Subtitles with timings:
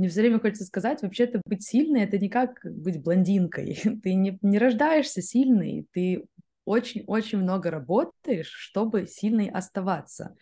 [0.00, 3.78] мне все время хочется сказать, вообще-то быть сильной— это не как быть блондинкой.
[4.02, 6.24] Ты не, не рождаешься сильной, ты
[6.64, 10.34] очень-очень много работаешь, чтобы сильной оставаться.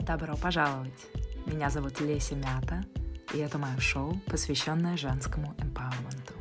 [0.00, 0.90] Добро пожаловать!
[1.46, 2.82] Меня зовут Леся Мята,
[3.32, 6.34] и это мое шоу, посвященное женскому эмпауэрменту.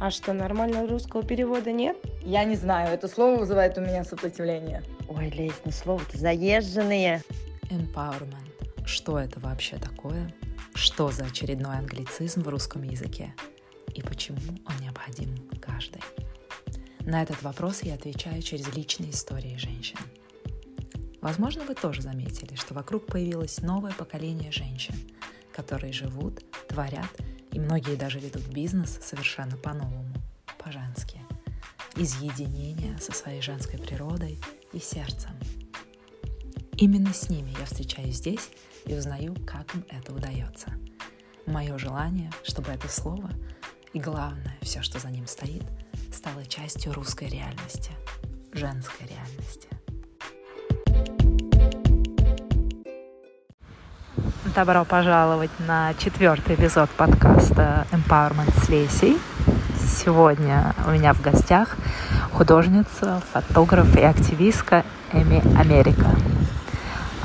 [0.00, 1.96] А что, нормального русского перевода нет?
[2.22, 4.84] Я не знаю, это слово вызывает у меня сопротивление.
[5.08, 7.24] Ой, Лесь, ну слово-то заезженные.
[7.68, 8.49] Empowerment.
[8.84, 10.34] Что это вообще такое?
[10.74, 13.34] Что за очередной англицизм в русском языке?
[13.94, 16.02] И почему он необходим каждой?
[17.00, 19.98] На этот вопрос я отвечаю через личные истории женщин.
[21.20, 24.94] Возможно, вы тоже заметили, что вокруг появилось новое поколение женщин,
[25.52, 27.10] которые живут, творят
[27.52, 30.14] и многие даже ведут бизнес совершенно по-новому,
[30.58, 31.20] по-женски,
[31.96, 34.38] из единения со своей женской природой
[34.72, 35.32] и сердцем.
[36.80, 38.48] Именно с ними я встречаюсь здесь
[38.86, 40.72] и узнаю, как им это удается.
[41.44, 43.28] Мое желание, чтобы это слово
[43.92, 45.62] и главное, все, что за ним стоит,
[46.10, 47.90] стало частью русской реальности,
[48.54, 49.68] женской реальности.
[54.54, 59.18] Добро пожаловать на четвертый эпизод подкаста Empowerment с Лесей.
[59.86, 61.76] Сегодня у меня в гостях
[62.32, 66.16] художница, фотограф и активистка Эми Америка.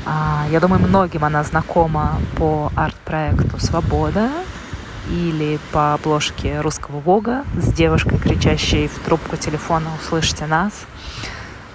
[0.06, 4.30] А, я думаю, многим она знакома по арт-проекту «Свобода»
[5.10, 10.72] или по обложке русского Вога с девушкой, кричащей в трубку телефона «Услышьте нас».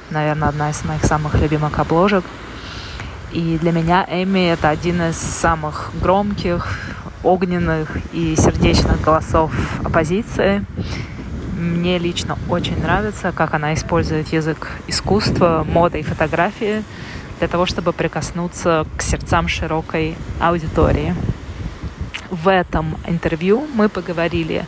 [0.09, 2.25] Наверное, одна из моих самых любимых обложек–
[3.33, 6.79] и для меня Эми— это один из самых громких,
[7.23, 9.53] огненных и сердечных голосов
[9.85, 10.65] оппозиции.
[11.57, 16.83] Мне лично очень нравится, как она использует язык искусства, моды и фотографии
[17.41, 21.15] для того, чтобы прикоснуться к сердцам широкой аудитории.
[22.29, 24.67] В этом интервью мы поговорили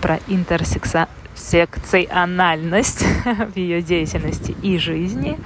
[0.00, 3.04] про интерсекциональность
[3.54, 5.38] в ее деятельности и жизни,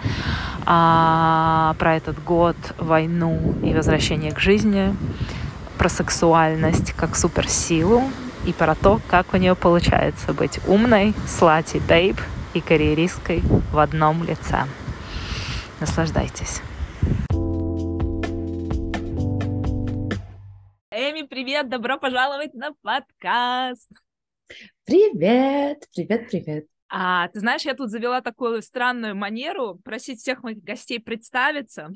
[0.64, 4.94] а, про этот год, войну и возвращение к жизни,
[5.76, 8.04] про сексуальность как суперсилу
[8.46, 12.20] и про то, как у нее получается быть умной, слати бейб
[12.54, 13.42] и карьеристкой
[13.72, 14.66] в одном лице.
[15.80, 16.60] Наслаждайтесь.
[20.92, 21.70] Эми, привет!
[21.70, 23.90] Добро пожаловать на подкаст!
[24.84, 25.84] Привет!
[25.94, 26.66] Привет, привет!
[26.90, 31.88] А, ты знаешь, я тут завела такую странную манеру просить всех моих гостей представиться.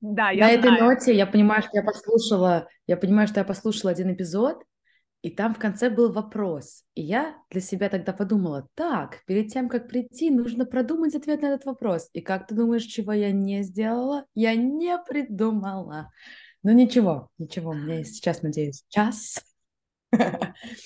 [0.00, 0.58] Да, я На знаю.
[0.58, 4.64] этой ноте я понимаю, что я послушала, я понимаю, что я послушала один эпизод,
[5.22, 6.84] и там в конце был вопрос.
[6.94, 11.46] И я для себя тогда подумала, так, перед тем, как прийти, нужно продумать ответ на
[11.46, 12.08] этот вопрос.
[12.14, 14.24] И как ты думаешь, чего я не сделала?
[14.34, 16.10] Я не придумала.
[16.62, 19.44] Ну ничего, ничего, у меня есть сейчас, надеюсь, час.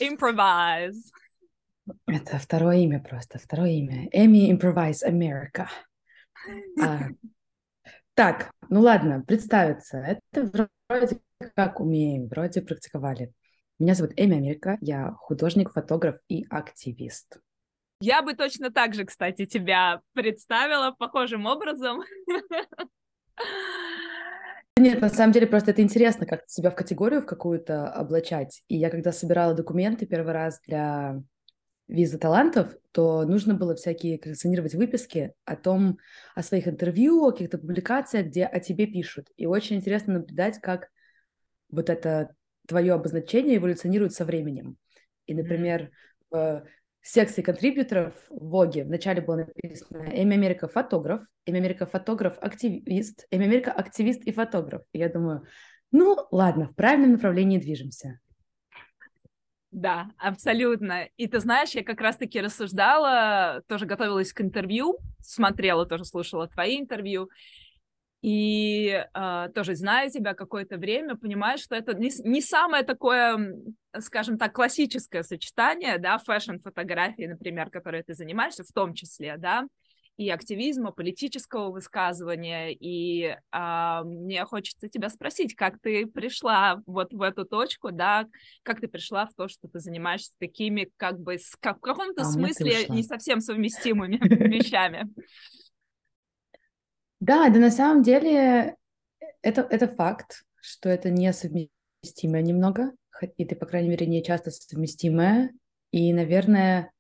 [0.01, 1.01] Improvise.
[2.07, 4.09] Это второе имя просто, второе имя.
[4.11, 5.67] Эми Improvise America.
[6.81, 7.09] А,
[8.15, 9.99] так, ну ладно, представиться.
[9.99, 11.21] Это вроде
[11.55, 13.33] как умеем, вроде практиковали.
[13.79, 17.39] Меня зовут Эми Америка, я художник, фотограф и активист.
[18.01, 22.03] Я бы точно так же, кстати, тебя представила похожим образом.
[24.77, 28.63] Нет, на самом деле просто это интересно, как себя в категорию в какую-то облачать.
[28.69, 31.23] И я когда собирала документы первый раз для
[31.89, 35.99] виза талантов, то нужно было всякие коллекционировать выписки о том,
[36.35, 39.29] о своих интервью, о каких-то публикациях, где о тебе пишут.
[39.37, 40.91] И очень интересно наблюдать, как
[41.71, 42.35] вот это
[42.67, 44.77] твое обозначение эволюционирует со временем.
[45.27, 45.91] И, например,
[46.31, 46.65] в
[47.03, 53.45] секции контрибьюторов в Воге вначале было написано «Эми Америка фотограф», «Эми Америка фотограф активист», «Эми
[53.45, 54.83] Америка активист и фотограф».
[54.93, 55.47] И я думаю,
[55.93, 58.21] ну ладно, в правильном направлении движемся.
[59.71, 61.09] Да, абсолютно.
[61.17, 66.79] И ты знаешь, я как раз-таки рассуждала, тоже готовилась к интервью, смотрела, тоже слушала твои
[66.79, 67.29] интервью,
[68.25, 73.55] и э, тоже знаю тебя какое-то время, понимаю, что это не, не самое такое,
[74.01, 79.67] скажем так, классическое сочетание, да, фэшн-фотографии, например, которые ты занимаешься, в том числе, да,
[80.17, 82.73] и активизма, политического высказывания.
[82.73, 88.27] И а, мне хочется тебя спросить, как ты пришла вот в эту точку, да,
[88.63, 92.23] как ты пришла в то, что ты занимаешься такими, как бы, с, как, в каком-то
[92.23, 94.17] а смысле не совсем совместимыми
[94.49, 95.11] вещами.
[97.21, 98.77] Да, да, на самом деле
[99.43, 102.93] это, это факт, что это несовместимое немного,
[103.37, 105.53] и ты, по крайней мере, не часто совместимое.
[105.91, 106.93] И, наверное,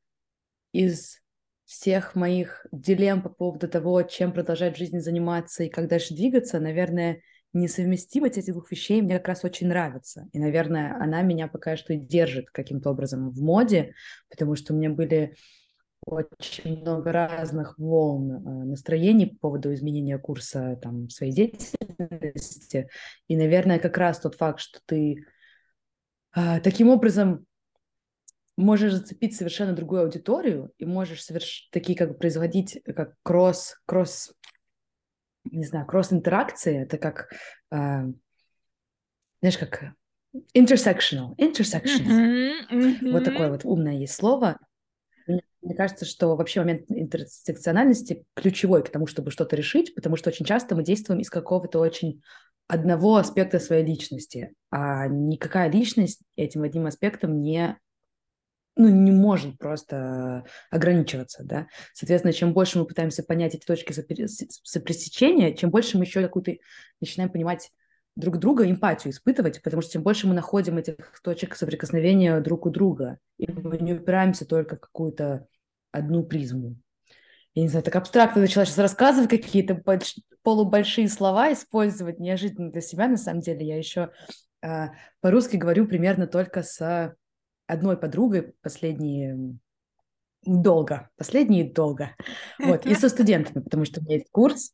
[0.72, 1.20] из
[1.64, 6.60] всех моих дилемм по поводу того, чем продолжать в жизни заниматься и как дальше двигаться,
[6.60, 7.20] наверное,
[7.52, 10.28] несовместимость этих двух вещей мне как раз очень нравится.
[10.32, 13.94] И, наверное, она меня пока что держит каким-то образом в моде,
[14.28, 15.34] потому что у меня были
[16.04, 22.88] очень много разных волн э, настроений по поводу изменения курса там, своей деятельности.
[23.28, 25.24] И, наверное, как раз тот факт, что ты
[26.36, 27.46] э, таким образом
[28.56, 31.68] можешь зацепить совершенно другую аудиторию и можешь соверш...
[31.72, 34.32] такие как бы производить как кросс, кросс,
[35.44, 37.32] не знаю, кросс-интеракции, это как,
[37.70, 38.04] э,
[39.40, 39.94] знаешь, как
[40.54, 42.08] intersectional, intersectional.
[42.08, 43.12] Mm-hmm, mm-hmm.
[43.12, 44.58] Вот такое вот умное есть слово.
[45.64, 50.44] Мне кажется, что вообще момент интерсекциональности ключевой к тому, чтобы что-то решить, потому что очень
[50.44, 52.22] часто мы действуем из какого-то очень
[52.68, 57.78] одного аспекта своей личности, а никакая личность этим одним аспектом не
[58.76, 61.68] ну, не может просто ограничиваться, да.
[61.94, 66.56] Соответственно, чем больше мы пытаемся понять эти точки сопресечения, чем больше мы еще какую-то
[67.00, 67.70] начинаем понимать
[68.16, 72.70] друг друга, эмпатию испытывать, потому что тем больше мы находим этих точек соприкосновения друг у
[72.70, 75.46] друга, и мы не упираемся только в какую-то
[75.94, 76.76] одну призму.
[77.54, 80.16] Я не знаю, так абстрактно начала сейчас рассказывать какие-то больш...
[80.42, 83.06] полубольшие слова, использовать неожиданно для себя.
[83.06, 84.10] На самом деле я еще
[84.62, 84.88] э,
[85.20, 87.16] по-русски говорю примерно только с
[87.66, 89.56] одной подругой последние
[90.44, 92.16] долго, последние долго.
[92.58, 94.72] Вот, и со студентами, потому что у меня есть курс,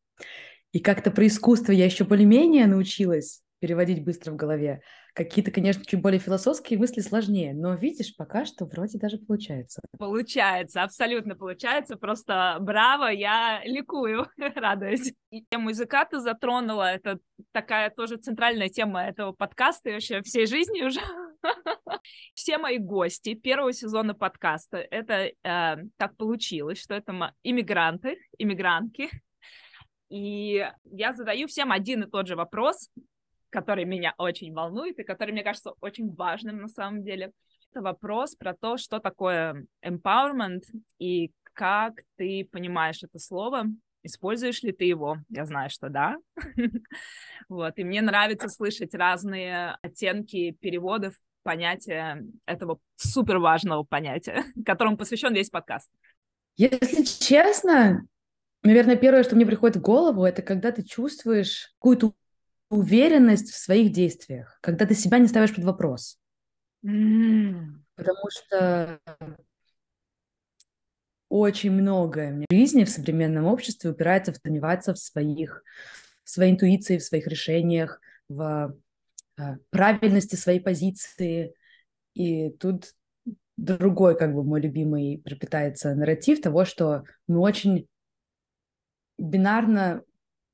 [0.73, 4.81] и как-то про искусство я еще более-менее научилась переводить быстро в голове.
[5.15, 9.81] Какие-то, конечно, чуть более философские мысли сложнее, но видишь, пока что вроде даже получается.
[9.99, 11.97] Получается, абсолютно получается.
[11.97, 15.13] Просто браво, я ликую, радуюсь.
[15.31, 17.19] И тему языка ты затронула, это
[17.53, 21.01] такая тоже центральная тема этого подкаста и вообще всей жизни уже.
[22.35, 29.11] Все мои гости первого сезона подкаста, это э, так получилось, что это иммигранты, иммигрантки,
[30.11, 32.91] и я задаю всем один и тот же вопрос,
[33.51, 37.33] который меня очень волнует и который, мне кажется, очень важным на самом деле.
[37.71, 40.63] Это вопрос про то, что такое empowerment
[40.99, 43.65] и как ты понимаешь это слово,
[44.03, 45.19] используешь ли ты его?
[45.29, 46.17] Я знаю, что да.
[47.49, 55.35] вот, и мне нравится слышать разные оттенки переводов понятия этого супер важного понятия, которому посвящен
[55.35, 55.91] весь подкаст.
[56.57, 58.07] Если честно,
[58.63, 62.13] Наверное, первое, что мне приходит в голову, это когда ты чувствуешь какую-то
[62.71, 66.19] уверенность в своих действиях, когда ты себя не ставишь под вопрос.
[66.85, 67.75] Mm.
[67.97, 69.01] Потому что
[71.29, 75.63] очень многое в жизни, в современном обществе упирается в сомневаться в своих,
[76.25, 78.75] в своей интуиции, в своих решениях, в
[79.37, 81.55] а, правильности своей позиции.
[82.15, 82.95] И тут
[83.57, 87.87] другой, как бы мой любимый, пропитается нарратив того, что мы очень
[89.19, 90.03] бинарно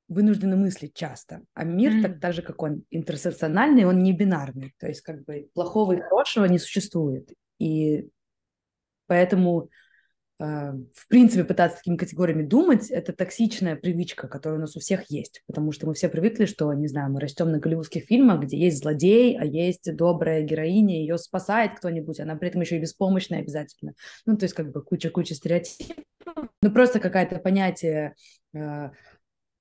[0.07, 1.41] вынуждены мыслить часто.
[1.53, 2.01] А мир, mm.
[2.01, 4.73] так, так же, как он интерсекциональный, он не бинарный.
[4.79, 7.29] То есть как бы плохого и хорошего не существует.
[7.59, 8.07] И
[9.07, 9.69] поэтому,
[10.39, 15.09] э, в принципе, пытаться такими категориями думать, это токсичная привычка, которая у нас у всех
[15.09, 15.43] есть.
[15.45, 18.79] Потому что мы все привыкли, что, не знаю, мы растем на голливудских фильмах, где есть
[18.79, 23.93] злодей, а есть добрая героиня, ее спасает кто-нибудь, она при этом еще и беспомощная обязательно.
[24.25, 25.97] Ну, то есть как бы куча-куча стереотипов.
[26.61, 28.13] Ну, просто какое-то понятие
[28.57, 28.89] Э,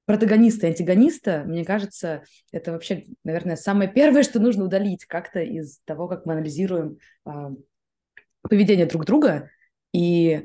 [0.07, 2.23] протагониста и антагониста, мне кажется,
[2.53, 7.31] это вообще, наверное, самое первое, что нужно удалить как-то из того, как мы анализируем э,
[8.43, 9.51] поведение друг друга.
[9.93, 10.45] И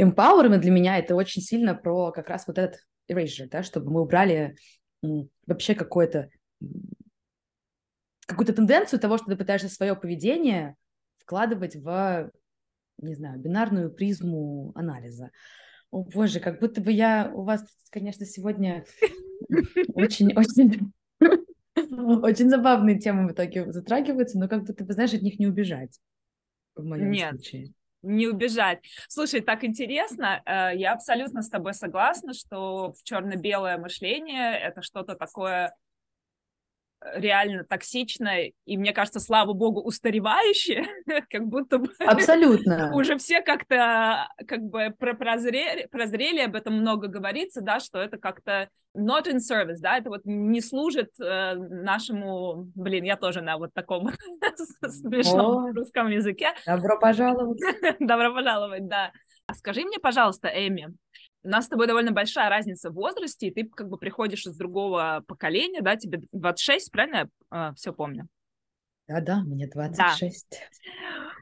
[0.00, 4.02] empowerment для меня это очень сильно про как раз вот этот erasure, да, чтобы мы
[4.02, 4.56] убрали
[5.46, 6.30] вообще какое-то
[8.26, 10.76] какую-то тенденцию того, что ты пытаешься свое поведение
[11.18, 12.30] вкладывать в,
[12.98, 15.30] не знаю, бинарную призму анализа.
[15.90, 18.84] О боже, как будто бы я у вас, конечно, сегодня
[19.94, 20.92] очень-очень
[22.22, 25.98] очень забавные темы в итоге затрагиваются, но как будто бы, знаешь, от них не убежать.
[26.74, 27.30] В моем Нет.
[27.30, 28.80] случае не убежать.
[29.08, 35.74] Слушай, так интересно, э, я абсолютно с тобой согласна, что черно-белое мышление это что-то такое
[37.14, 40.86] реально токсичное и, мне кажется, слава богу, устаревающее,
[41.30, 42.94] как будто бы Абсолютно.
[42.94, 48.68] уже все как-то как бы прозрели, прозрели, об этом много говорится, да, что это как-то
[48.96, 53.72] not in service, да, это вот не служит э, нашему, блин, я тоже на вот
[53.72, 54.10] таком
[54.88, 56.48] смешном русском языке.
[56.66, 57.60] Добро пожаловать.
[58.00, 59.12] Добро пожаловать, да.
[59.46, 60.94] А скажи мне, пожалуйста, Эми,
[61.42, 64.56] у нас с тобой довольно большая разница в возрасте, и ты как бы приходишь из
[64.56, 68.28] другого поколения, да, тебе 26, правильно я а, все помню?
[69.08, 70.46] Да-да, мне 26.
[70.50, 70.56] Да.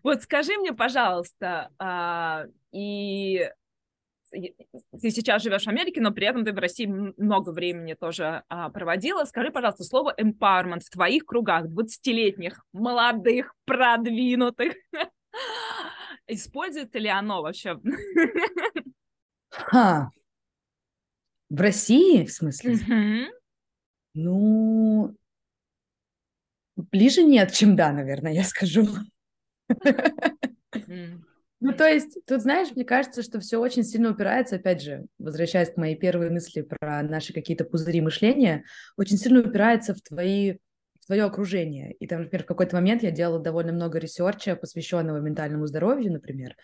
[0.02, 3.50] Вот скажи мне, пожалуйста, а, и
[4.30, 8.68] ты сейчас живешь в Америке, но при этом ты в России много времени тоже а,
[8.70, 9.24] проводила.
[9.24, 14.74] Скажи, пожалуйста, слово empowerment в твоих кругах, 20-летних, молодых, продвинутых,
[16.26, 17.80] используется ли оно вообще?
[19.58, 20.10] Ха.
[21.50, 22.74] В России, в смысле?
[22.74, 23.26] Mm-hmm.
[24.14, 25.16] Ну,
[26.76, 28.86] ближе нет, чем да, наверное, я скажу.
[31.60, 35.72] Ну, то есть, тут, знаешь, мне кажется, что все очень сильно упирается, опять же, возвращаясь
[35.72, 38.62] к моей первой мысли про наши какие-то пузыри мышления,
[38.96, 40.58] очень сильно упирается в твои
[41.08, 41.92] твое окружение.
[41.94, 46.54] И там, например, в какой-то момент я делала довольно много ресерча, посвященного ментальному здоровью, например.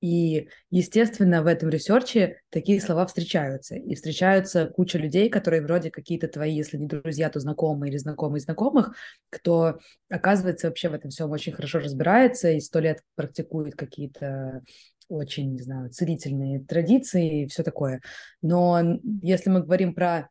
[0.00, 3.76] И, естественно, в этом ресерче такие слова встречаются.
[3.76, 8.40] И встречаются куча людей, которые вроде какие-то твои, если не друзья, то знакомые или знакомые
[8.40, 8.96] знакомых,
[9.30, 9.78] кто,
[10.10, 14.62] оказывается, вообще в этом всем очень хорошо разбирается и сто лет практикует какие-то
[15.08, 18.00] очень, не знаю, целительные традиции и все такое.
[18.42, 20.28] Но если мы говорим про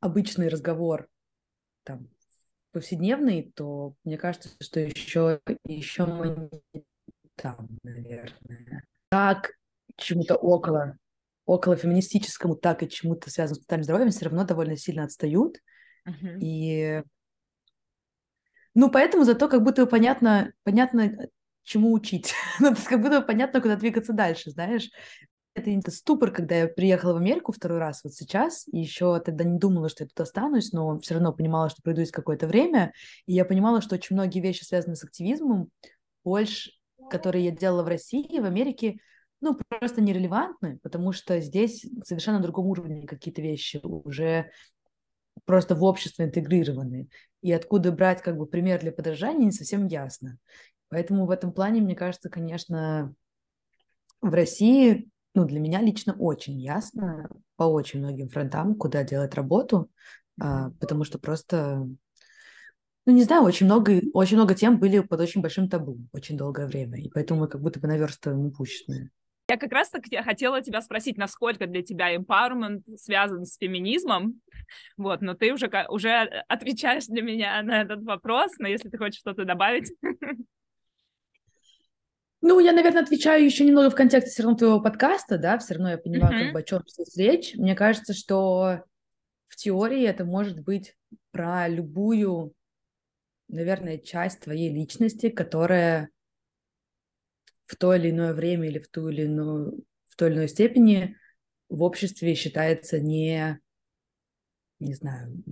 [0.00, 1.08] обычный разговор
[1.84, 2.08] там
[2.72, 6.50] повседневный, то мне кажется, что еще, еще мы
[7.36, 8.84] там, наверное.
[9.10, 9.52] Так
[9.96, 10.98] чему-то около,
[11.46, 15.58] около феминистическому, так и чему-то связанному с ментальным здоровьем все равно довольно сильно отстают.
[16.06, 16.38] Uh-huh.
[16.40, 17.02] И
[18.74, 21.28] ну, поэтому зато как будто понятно, понятно,
[21.62, 22.34] чему учить.
[22.60, 24.90] ну, как будто понятно, куда двигаться дальше, знаешь
[25.54, 29.58] это ступор, когда я приехала в Америку второй раз вот сейчас, и еще тогда не
[29.58, 32.92] думала, что я тут останусь, но все равно понимала, что приду какое-то время,
[33.26, 35.68] и я понимала, что очень многие вещи, связанные с активизмом,
[36.24, 36.72] больше,
[37.10, 38.98] которые я делала в России, в Америке,
[39.40, 44.50] ну, просто нерелевантны, потому что здесь совершенно другом уровне какие-то вещи уже
[45.44, 47.08] просто в общество интегрированы.
[47.42, 50.38] И откуда брать как бы пример для подражания, не совсем ясно.
[50.88, 53.14] Поэтому в этом плане, мне кажется, конечно,
[54.22, 59.90] в России ну, для меня лично очень ясно по очень многим фронтам, куда делать работу,
[60.40, 61.86] а, потому что просто,
[63.06, 66.66] ну, не знаю, очень много, очень много тем были под очень большим табу очень долгое
[66.66, 69.10] время, и поэтому мы как будто бы наверстываем упущенное.
[69.50, 74.40] Я как раз таки хотела тебя спросить, насколько для тебя empowerment связан с феминизмом,
[74.96, 79.20] вот, но ты уже, уже отвечаешь для меня на этот вопрос, но если ты хочешь
[79.20, 79.92] что-то добавить.
[82.46, 85.92] Ну, я, наверное, отвечаю еще немного в контексте все равно твоего подкаста, да, все равно
[85.92, 86.44] я понимаю, mm-hmm.
[86.44, 87.54] как бы о чем здесь речь.
[87.54, 88.84] Мне кажется, что
[89.46, 90.94] в теории это может быть
[91.30, 92.52] про любую,
[93.48, 96.10] наверное, часть твоей личности, которая
[97.64, 101.16] в то или иное время или в ту или иную, в той или иной степени
[101.70, 103.58] в обществе считается не,
[104.80, 105.42] не знаю,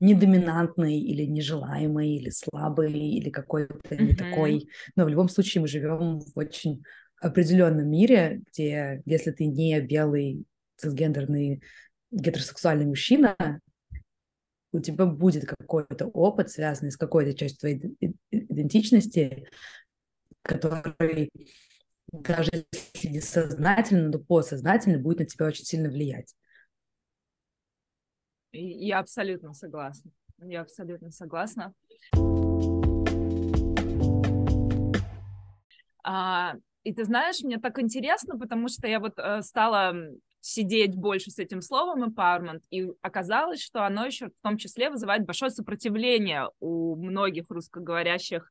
[0.00, 4.02] недоминантный или нежелаемый, или слабый, или какой-то mm-hmm.
[4.02, 4.68] не такой.
[4.96, 6.82] Но в любом случае мы живем в очень
[7.20, 10.44] определенном мире, где если ты не белый
[10.76, 11.62] цисгендерный
[12.10, 13.36] гетеросексуальный мужчина,
[14.72, 19.48] у тебя будет какой-то опыт, связанный с какой-то частью твоей идентичности,
[20.42, 21.30] который
[22.12, 22.50] даже
[22.92, 26.34] если не сознательно, но подсознательно будет на тебя очень сильно влиять.
[28.52, 30.10] Я абсолютно согласна.
[30.38, 31.74] Я абсолютно согласна.
[36.04, 39.94] А, и ты знаешь, мне так интересно, потому что я вот э, стала
[40.40, 45.26] сидеть больше с этим словом empowerment, и оказалось, что оно еще в том числе вызывает
[45.26, 48.50] большое сопротивление у многих русскоговорящих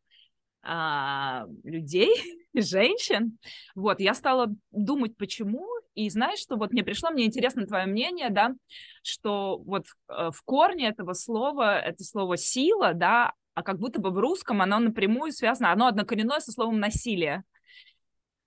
[0.62, 2.14] а, людей,
[2.54, 3.40] женщин.
[3.74, 5.66] Вот, я стала думать, почему,
[5.98, 8.54] и знаешь, что вот мне пришло, мне интересно твое мнение, да,
[9.02, 14.12] что вот э, в корне этого слова, это слово «сила», да, а как будто бы
[14.12, 17.44] в русском оно напрямую связано, оно однокоренное со словом «насилие».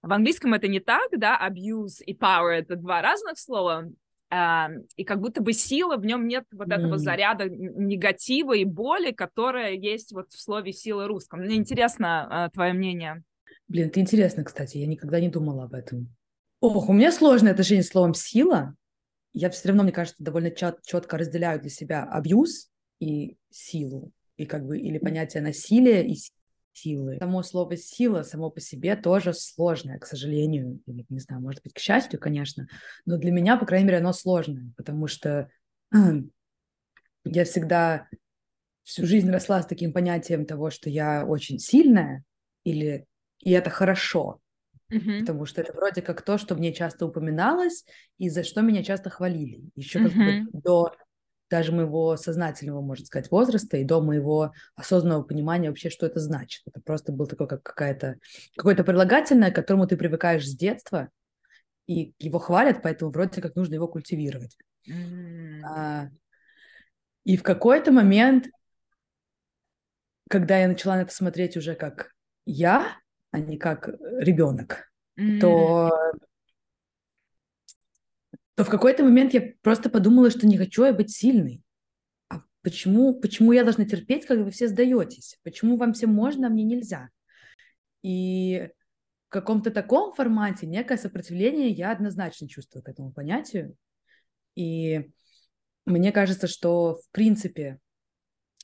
[0.00, 3.90] В английском это не так, да, abuse и power— это два разных слова,
[4.96, 6.98] и как будто бы сила, в нем нет вот этого mm.
[6.98, 11.40] заряда негатива и боли, которая есть вот в слове сила русском.
[11.40, 13.24] Мне интересно а, твое мнение.
[13.66, 16.14] Блин, это интересно, кстати, я никогда не думала об этом.
[16.60, 18.74] Ох, у меня сложное отношение с словом «сила».
[19.32, 24.66] Я все равно, мне кажется, довольно четко разделяю для себя абьюз и силу, и как
[24.66, 26.18] бы или понятие насилия и
[26.74, 27.16] силы.
[27.18, 31.72] Само слово «сила» само по себе тоже сложное, к сожалению, или, не знаю, может быть,
[31.72, 32.66] к счастью, конечно,
[33.06, 35.48] но для меня, по крайней мере, оно сложное, потому что
[37.24, 38.06] я всегда
[38.82, 42.22] всю жизнь росла с таким понятием того, что я очень сильная,
[42.64, 43.06] или
[43.38, 44.40] и это хорошо,
[44.90, 45.20] Uh-huh.
[45.20, 47.84] Потому что это вроде как то, что мне часто упоминалось
[48.18, 49.62] и за что меня часто хвалили.
[49.76, 50.04] Еще uh-huh.
[50.04, 50.92] как бы до
[51.50, 56.62] даже моего сознательного, можно сказать, возраста и до моего осознанного понимания вообще, что это значит.
[56.66, 58.16] Это просто был такой, как какая-то,
[58.56, 61.08] какое-то прилагательное, к которому ты привыкаешь с детства,
[61.88, 64.56] и его хвалят, поэтому вроде как нужно его культивировать.
[64.88, 65.64] М.
[65.64, 66.08] А,
[67.24, 68.46] и в какой-то момент,
[70.28, 72.12] когда я начала на это смотреть уже как
[72.46, 72.96] я,
[73.30, 75.38] а не как ребенок, М.
[75.38, 75.90] то,
[78.54, 81.62] то в какой-то момент я просто подумала, что не хочу я быть сильной.
[82.28, 85.38] А почему, почему я должна терпеть, когда вы все сдаетесь?
[85.42, 87.08] Почему вам всем можно, а мне нельзя?
[88.02, 88.70] И
[89.28, 93.76] в каком-то таком формате некое сопротивление я однозначно чувствую к этому понятию.
[94.56, 95.10] И
[95.86, 97.78] мне кажется, что в принципе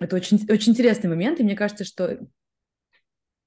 [0.01, 2.19] это очень, очень интересный момент, и мне кажется, что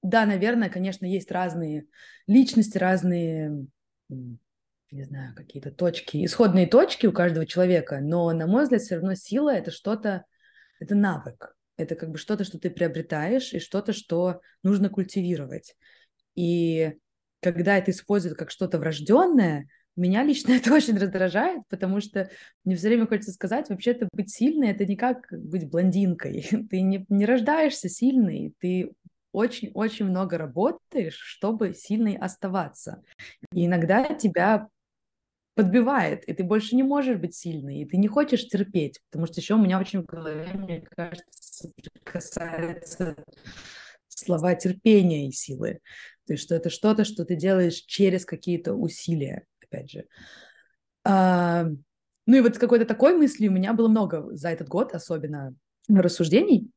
[0.01, 1.85] да, наверное, конечно, есть разные
[2.27, 3.67] личности, разные,
[4.09, 9.15] не знаю, какие-то точки, исходные точки у каждого человека, но, на мой взгляд, все равно
[9.15, 10.25] сила— это что-то,
[10.79, 15.75] это навык, это как бы что-то, что ты приобретаешь, и что-то, что нужно культивировать.
[16.35, 16.93] И
[17.41, 22.29] когда это используют как что-то врожденное, меня лично это очень раздражает, потому что
[22.63, 26.47] мне все время хочется сказать, вообще-то быть сильной— это не как быть блондинкой.
[26.69, 28.91] Ты не, не рождаешься сильной, ты
[29.39, 33.01] очень-очень много работаешь, чтобы сильной оставаться.
[33.53, 34.67] И иногда тебя
[35.55, 39.41] подбивает, и ты больше не можешь быть сильной, и ты не хочешь терпеть, потому что
[39.41, 41.69] еще у меня очень в голове, мне кажется,
[42.03, 43.15] касается
[44.07, 45.79] слова терпения и силы.
[46.27, 50.05] То есть что это что-то, что ты делаешь через какие-то усилия, опять же.
[51.03, 51.65] А,
[52.25, 55.55] ну и вот какой-то такой мысли у меня было много за этот год, особенно
[55.87, 56.69] рассуждений.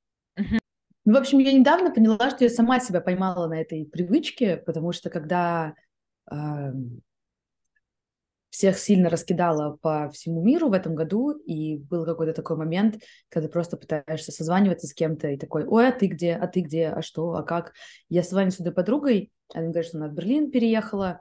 [1.04, 4.92] Ну, в общем, я недавно поняла, что я сама себя поймала на этой привычке, потому
[4.92, 5.74] что когда
[6.26, 7.00] ам,
[8.50, 13.48] всех сильно раскидала по всему миру в этом году, и был какой-то такой момент, когда
[13.48, 16.88] ты просто пытаешься созваниваться с кем-то, и такой, ой, а ты где, а ты где,
[16.88, 17.72] а что, а как?
[18.08, 21.20] Я созваниваюсь с одной подругой, она говорит, что она в Берлин переехала,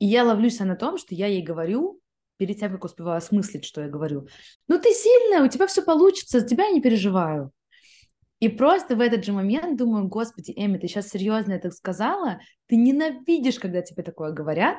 [0.00, 2.00] и я ловлюсь на том, что я ей говорю,
[2.38, 4.26] перед тем, как успеваю осмыслить, что я говорю,
[4.66, 7.52] ну ты сильная, у тебя все получится, за тебя я не переживаю.
[8.42, 12.40] И просто в этот же момент думаю, господи, Эми, ты сейчас серьезно это сказала?
[12.66, 14.78] Ты ненавидишь, когда тебе такое говорят,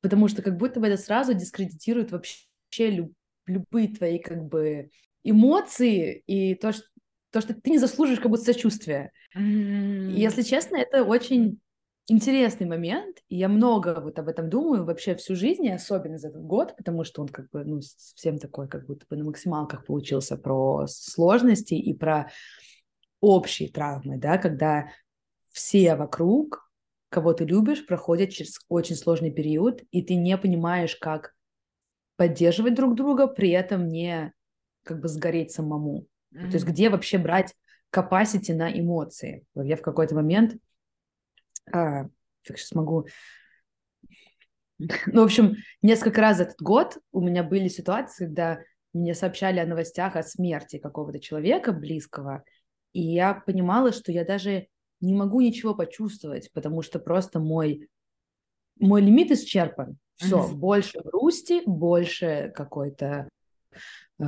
[0.00, 3.14] потому что как будто бы это сразу дискредитирует вообще люб-
[3.46, 4.90] любые твои как бы
[5.22, 6.82] эмоции и то, что,
[7.30, 9.12] то, что ты не заслуживаешь как будто сочувствия.
[9.36, 11.60] И, если честно, это очень
[12.08, 16.30] интересный момент, и я много вот об этом думаю вообще всю жизнь, и особенно за
[16.30, 19.86] этот год, потому что он как бы, ну, совсем такой, как будто бы на максималках
[19.86, 22.32] получился про сложности и про
[23.20, 24.88] общие травмы, да, когда
[25.50, 26.70] все вокруг,
[27.08, 31.34] кого ты любишь, проходят через очень сложный период, и ты не понимаешь, как
[32.16, 34.32] поддерживать друг друга, при этом не
[34.84, 36.06] как бы сгореть самому.
[36.32, 37.54] То есть где вообще брать
[37.92, 39.44] capacity на эмоции?
[39.54, 40.56] Я в какой-то момент,
[41.72, 42.04] а,
[42.46, 43.06] как сейчас могу,
[44.78, 48.60] ну, в общем, несколько раз этот год у меня были ситуации, когда
[48.92, 52.44] мне сообщали о новостях о смерти какого-то человека близкого,
[52.92, 54.66] и я понимала, что я даже
[55.00, 57.88] не могу ничего почувствовать, потому что просто мой,
[58.78, 59.98] мой лимит исчерпан.
[60.16, 63.26] Все, больше грусти, больше какой-то,
[64.18, 64.24] э,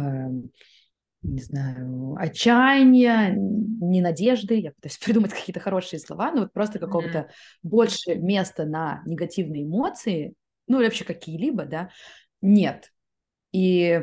[1.21, 4.55] не знаю, отчаяния, ненадежды.
[4.59, 7.29] Я пытаюсь придумать какие-то хорошие слова, но вот просто какого-то
[7.63, 10.33] больше места на негативные эмоции,
[10.67, 11.91] ну или вообще какие-либо, да,
[12.41, 12.91] нет.
[13.53, 14.03] И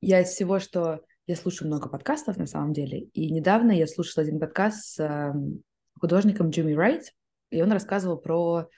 [0.00, 4.22] я из всего, что я слушаю много подкастов на самом деле, и недавно я слушала
[4.22, 5.62] один подкаст с эм,
[5.98, 7.14] художником Джимми Райт,
[7.50, 8.68] и он рассказывал про,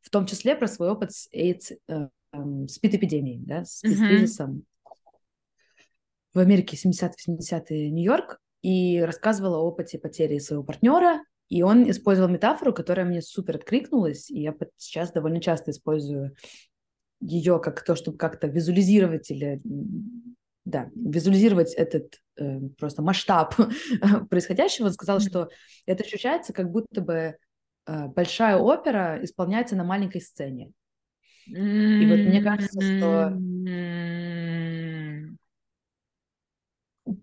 [0.00, 3.94] в том числе про свой опыт с AIDS, э, эм, спид-эпидемией, да, с Мгм.
[3.94, 4.62] спид-кризисом
[6.32, 12.72] в Америке 70-80-е Нью-Йорк, и рассказывал о опыте потери своего партнера, и он использовал метафору,
[12.72, 16.36] которая мне супер откликнулась, и я сейчас довольно часто использую
[17.20, 19.60] ее как то, чтобы как-то визуализировать или
[20.70, 23.54] да, визуализировать этот э, просто масштаб
[24.30, 24.86] происходящего.
[24.86, 25.50] Он сказал, что
[25.86, 27.36] это ощущается, как будто бы
[27.86, 30.72] э, большая опера исполняется на маленькой сцене.
[31.46, 35.38] И вот мне кажется, что М.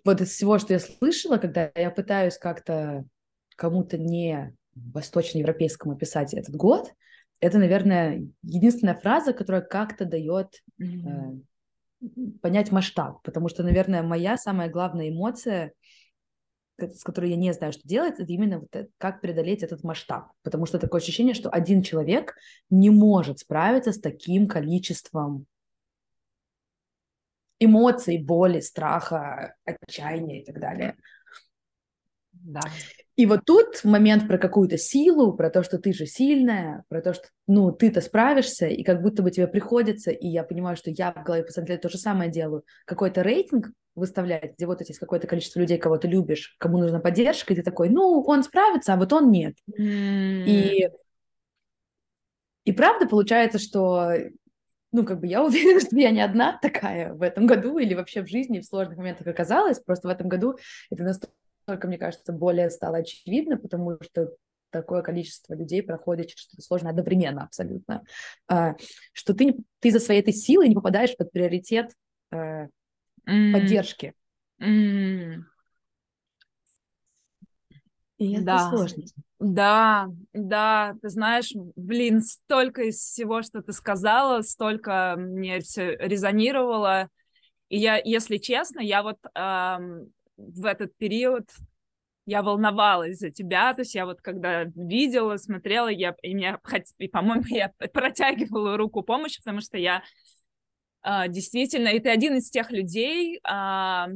[0.04, 3.06] вот из всего, что я слышала, когда я пытаюсь как-то
[3.56, 6.94] кому-то не восточноевропейскому описать этот год,
[7.40, 10.84] это, наверное, единственная фраза, которая как-то дает э,
[12.42, 15.74] понять масштаб, потому что, наверное, моя самая главная эмоция,
[16.78, 20.32] с которой я не знаю, что делать, это именно вот это, как преодолеть этот масштаб,
[20.44, 22.36] потому что такое ощущение, что один человек
[22.70, 25.48] не может справиться с таким количеством
[27.60, 30.96] эмоций, боли, страха, отчаяния и так далее.
[32.32, 32.62] Да.
[33.18, 37.16] И вот тут момент про какую-то силу, про то, что ты же сильная, про то,
[37.16, 41.12] что, ну, ты-то справишься, и как будто бы тебе приходится, и я понимаю, что я
[41.12, 45.60] в голове постоянно то же самое делаю, какой-то рейтинг выставлять, где вот есть какое-то количество
[45.60, 49.12] людей, кого ты любишь, кому нужна поддержка, и ты такой, ну, он справится, а вот
[49.12, 49.56] он нет.
[49.68, 50.46] Mm.
[50.46, 50.90] И,
[52.66, 54.14] и правда получается, что
[54.92, 58.22] ну, как бы я уверена, что я не одна такая в этом году или вообще
[58.22, 59.80] в жизни в сложных моментах оказалась.
[59.80, 60.56] Просто в этом году
[60.92, 61.34] это настолько
[61.68, 64.32] только, мне кажется, более стало очевидно, потому что
[64.70, 68.04] такое количество людей проходит через что-то сложное одновременно абсолютно,
[68.48, 68.76] а,
[69.12, 71.92] что ты, ты за своей этой силой не попадаешь под приоритет
[72.34, 72.70] mm.
[73.26, 74.14] поддержки.
[74.62, 75.42] Mm.
[78.18, 78.70] И это да.
[78.70, 79.04] сложно.
[79.40, 87.10] Да, да, ты знаешь, блин, столько из всего, что ты сказала, столько мне все резонировало.
[87.70, 91.50] И я, если честно, я вот эм, в этот период
[92.26, 96.60] я волновалась за тебя, то есть я вот когда видела, смотрела, я, и, меня,
[96.98, 100.04] и по-моему, я протягивала руку помощи, потому что я
[101.02, 104.10] а, действительно, и ты один из тех людей, а,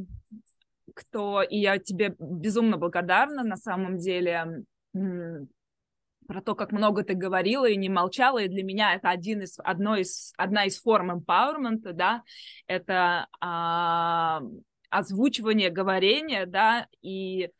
[0.94, 7.66] кто, и я тебе безумно благодарна на самом деле, про то, как много ты говорила
[7.66, 11.92] и не молчала, и для меня это один из, одно из, одна из форм empowerment,
[11.92, 12.22] да,
[12.66, 14.42] это а,
[14.92, 17.50] озвучивание, говорение, да, и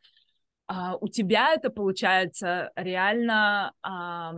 [0.67, 4.33] а, у тебя это получается реально а,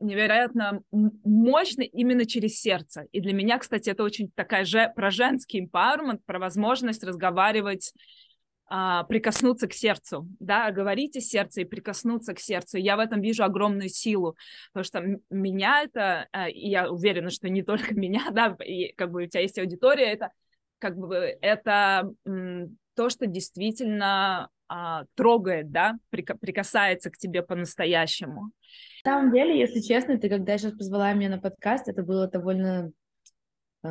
[0.00, 3.06] невероятно мощно именно через сердце.
[3.12, 7.92] И для меня, кстати, это очень такая же про женский empowerment, про возможность разговаривать
[8.72, 12.78] а, прикоснуться к сердцу, да, говорить из сердца и прикоснуться к сердцу.
[12.78, 14.36] Я в этом вижу огромную силу,
[14.72, 19.10] потому что меня это, а, и я уверена, что не только меня, да, и как
[19.10, 20.30] бы у тебя есть аудитория, это
[20.80, 22.10] как бы это
[22.94, 28.50] то, что действительно а, трогает, да, прикасается к тебе по-настоящему.
[29.04, 32.92] На самом деле, если честно, ты когда сейчас позвала меня на подкаст, это было довольно
[33.82, 33.88] э,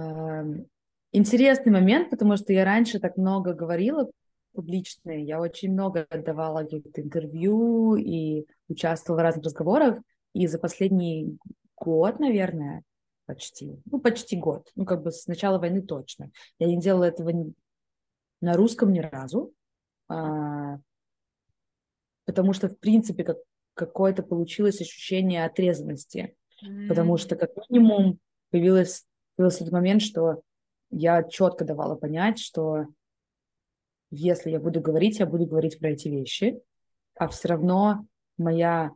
[1.11, 4.09] интересный момент, потому что я раньше так много говорила
[4.53, 9.99] публично, я очень много давала каких-то интервью и участвовала в разных разговорах,
[10.33, 11.37] и за последний
[11.75, 12.83] год, наверное,
[13.29, 16.31] почти, ну, почти год, ну, как бы с начала войны точно.
[16.57, 17.31] Я не делала этого
[18.41, 19.53] на русском ни разу,
[20.07, 20.79] а,
[22.25, 23.37] потому что, в принципе, как,
[23.75, 26.87] какое-то получилось ощущение отрезанности, mm-hmm.
[26.87, 28.17] потому что, как минимум,
[28.49, 30.41] появилось, появился этот момент, что
[30.89, 32.87] я четко давала понять, что
[34.09, 36.59] если я буду говорить, я буду говорить про эти вещи,
[37.13, 38.07] а все равно
[38.39, 38.91] моя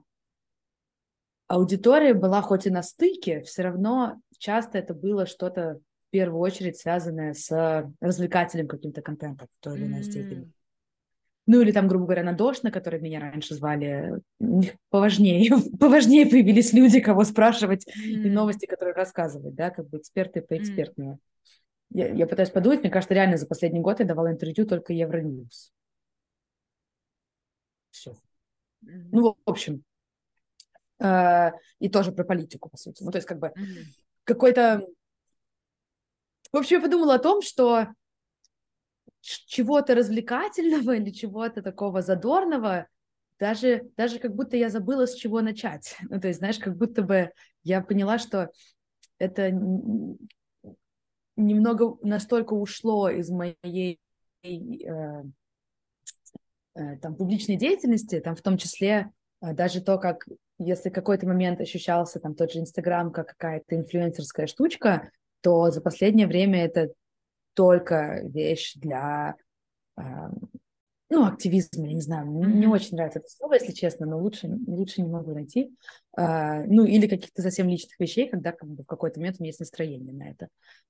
[1.47, 6.77] аудитория была хоть и на стыке, все равно часто это было что-то в первую очередь
[6.77, 10.51] связанное с развлекательным каким-то контентом в той или иной степени.
[11.45, 16.71] Ну или там, грубо говоря, на на который меня раньше звали, них поважнее, поважнее появились
[16.71, 17.91] люди, кого спрашивать mm.
[18.01, 21.13] и новости, которые рассказывать, да, как бы эксперты по экспертнее.
[21.13, 21.19] Mm.
[21.95, 25.73] Я, я пытаюсь подумать, мне кажется, реально за последний год я давала интервью только Евроньюз.
[27.91, 28.11] Все.
[28.85, 29.09] Mm.
[29.11, 29.83] Ну, в общем,
[30.99, 33.03] Э, и тоже про политику, по сути.
[33.03, 33.83] Ну, то есть как бы mm-hmm.
[34.23, 34.87] какой-то...
[36.51, 37.87] В общем, я подумала о том, что
[39.21, 42.87] чего-то развлекательного или чего-то такого задорного,
[43.39, 45.97] даже, даже как будто я забыла, с чего начать.
[46.09, 47.31] Ну, то есть, знаешь, как будто бы
[47.63, 48.51] я поняла, что
[49.17, 49.51] это
[51.35, 53.99] немного настолько ушло из моей
[54.43, 55.23] э,
[56.75, 59.09] э, там публичной деятельности, там в том числе
[59.41, 60.27] э, даже то, как
[60.57, 65.11] если какой-то момент ощущался там тот же Инстаграм как какая-то инфлюенсерская штучка,
[65.41, 66.93] то за последнее время это
[67.53, 69.35] только вещь для
[69.97, 70.01] э,
[71.09, 75.01] ну, активизма, я не знаю, не очень нравится это слово, если честно, но лучше, лучше
[75.01, 75.71] не могу найти.
[76.17, 79.49] Э, ну, или каких-то совсем личных вещей, когда как бы, в какой-то момент у меня
[79.49, 80.47] есть настроение на это.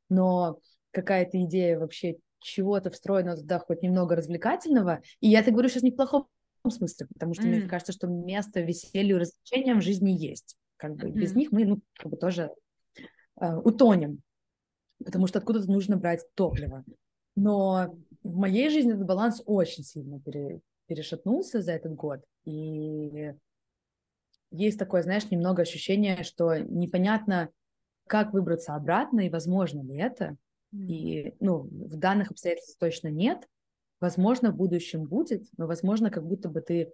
[0.09, 0.59] Но
[0.91, 5.91] какая-то идея вообще чего-то встроенного туда, хоть немного развлекательного, и я это говорю сейчас не
[5.91, 6.27] в плохом
[6.71, 7.47] смысле, потому что mm.
[7.47, 10.57] мне кажется, что место веселью и развлечениям в жизни есть.
[10.77, 11.11] Как бы mm.
[11.11, 12.51] без них мы, ну, как бы тоже
[13.39, 14.21] э, утонем,
[15.03, 16.83] потому что откуда-то нужно брать топливо.
[17.35, 23.33] Но в моей жизни этот баланс очень сильно пере, перешатнулся за этот год, и
[24.51, 27.49] есть такое, знаешь, немного ощущение, что непонятно,
[28.07, 30.37] как выбраться обратно и возможно ли это.
[30.73, 30.87] Mm.
[30.87, 33.47] И, ну, в данных обстоятельствах точно нет,
[34.03, 36.91] Возможно, в будущем будет, но, возможно, как будто бы ты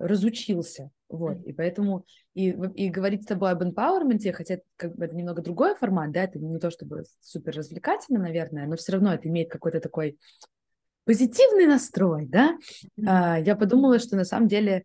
[0.00, 0.90] разучился.
[1.08, 2.04] Вот, и поэтому
[2.34, 6.24] и, и говорить с тобой об empowerment, хотя как бы это немного другой формат, да,
[6.24, 10.18] это не то чтобы супер развлекательно, наверное, но все равно это имеет какой-то такой
[11.04, 12.58] позитивный настрой, да,
[13.06, 14.82] а, я подумала, что на самом деле,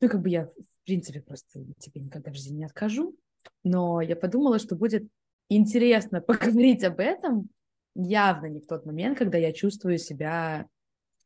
[0.00, 3.16] ну, как бы я, в принципе, просто тебе никогда в жизни не откажу,
[3.64, 5.08] но я подумала, что будет
[5.48, 7.50] интересно поговорить об этом
[7.94, 10.66] явно не в тот момент, когда я чувствую себя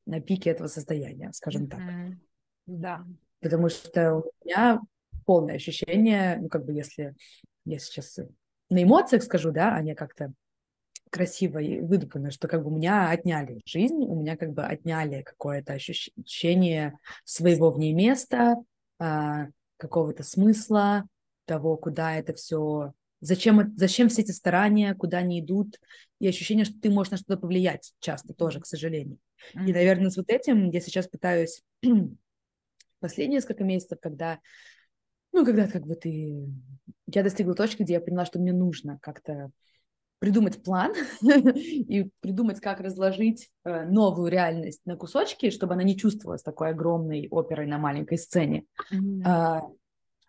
[0.06, 1.80] на пике этого состояния, скажем так.
[2.66, 3.04] Да.
[3.40, 4.80] Потому что у меня
[5.24, 7.14] полное ощущение, ну, как бы, если
[7.64, 8.18] я сейчас
[8.70, 10.32] на эмоциях скажу, да, а не как-то
[11.10, 15.22] красиво и выдуманно, что как бы у меня отняли жизнь, у меня как бы отняли
[15.22, 18.56] какое-то ощущение своего в ней места,
[18.98, 19.46] а,
[19.76, 21.06] какого-то смысла,
[21.44, 25.78] того, куда это все, зачем, зачем все эти старания, куда они идут,
[26.20, 29.18] и ощущение, что ты можешь на что-то повлиять часто тоже, к сожалению.
[29.54, 29.66] Mm-hmm.
[29.68, 31.62] И, наверное, с вот этим я сейчас пытаюсь
[33.00, 34.38] последние несколько месяцев, когда
[35.34, 36.46] ну, когда как бы ты...
[37.12, 39.50] Я достигла точки, где я поняла, что мне нужно как-то
[40.20, 46.42] придумать план и придумать, как разложить э, новую реальность на кусочки, чтобы она не чувствовалась
[46.42, 48.64] такой огромной оперой на маленькой сцене.
[48.92, 49.22] Mm-hmm.
[49.26, 49.62] А,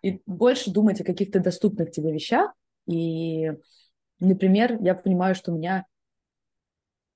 [0.02, 2.52] и больше думать о каких-то доступных тебе вещах.
[2.86, 3.52] И,
[4.20, 5.86] например, я понимаю, что у меня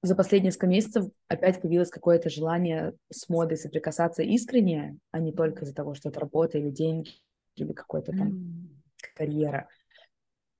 [0.01, 5.65] за последние несколько месяцев опять появилось какое-то желание с модой соприкасаться искренне, а не только
[5.65, 7.12] из-за того, что это работа или деньги,
[7.55, 9.13] или какой-то там mm.
[9.15, 9.67] карьера.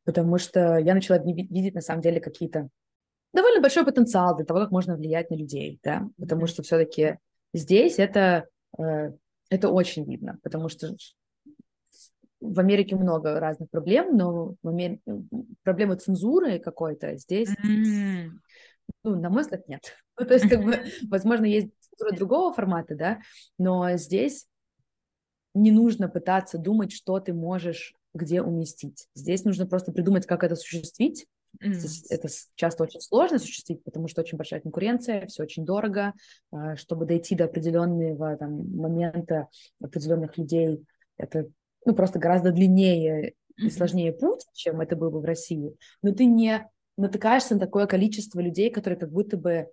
[0.04, 2.70] Потому что я начала видеть на самом деле какие-то
[3.34, 7.18] довольно большой потенциал для того, как можно влиять на людей, да, потому что все-таки
[7.54, 9.12] здесь это, э,
[9.50, 10.96] это очень видно, потому что
[12.42, 15.00] в Америке много разных проблем, но в Амер...
[15.64, 18.30] проблемы цензуры какой-то здесь, mm.
[19.04, 19.96] ну, на мой взгляд, нет.
[20.20, 20.78] Ну, то есть, как бы,
[21.10, 23.20] возможно, есть цензура другого формата, да,
[23.58, 24.48] но здесь
[25.54, 29.08] не нужно пытаться думать, что ты можешь где уместить.
[29.16, 31.26] Здесь нужно просто придумать, как это осуществить.
[31.64, 31.74] Mm.
[32.10, 36.14] Это часто очень сложно осуществить, потому что очень большая конкуренция, все очень дорого.
[36.52, 39.48] А, чтобы дойти до определенного там, момента
[39.82, 40.84] определенных людей,
[41.18, 41.50] это
[41.86, 45.76] ну, просто гораздо длиннее и сложнее путь, чем это было бы в России.
[46.02, 49.70] Но ты не натыкаешься на такое количество людей, которые как будто бы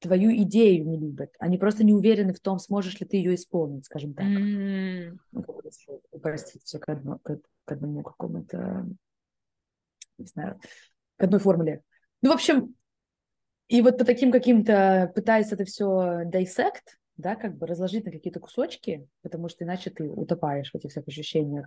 [0.00, 1.34] твою идею не любят.
[1.38, 4.26] Они просто не уверены в том, сможешь ли ты ее исполнить, скажем так.
[4.26, 5.18] Mm.
[5.32, 8.86] Ну, если упростить все к, одно, к, к одному какому-то,
[10.18, 10.60] не знаю,
[11.16, 11.82] к одной формуле.
[12.22, 12.74] Ну, в общем,
[13.68, 18.40] и вот по таким каким-то, пытаясь это все dissect, да, как бы разложить на какие-то
[18.40, 21.66] кусочки, потому что иначе ты утопаешь в этих всех ощущениях,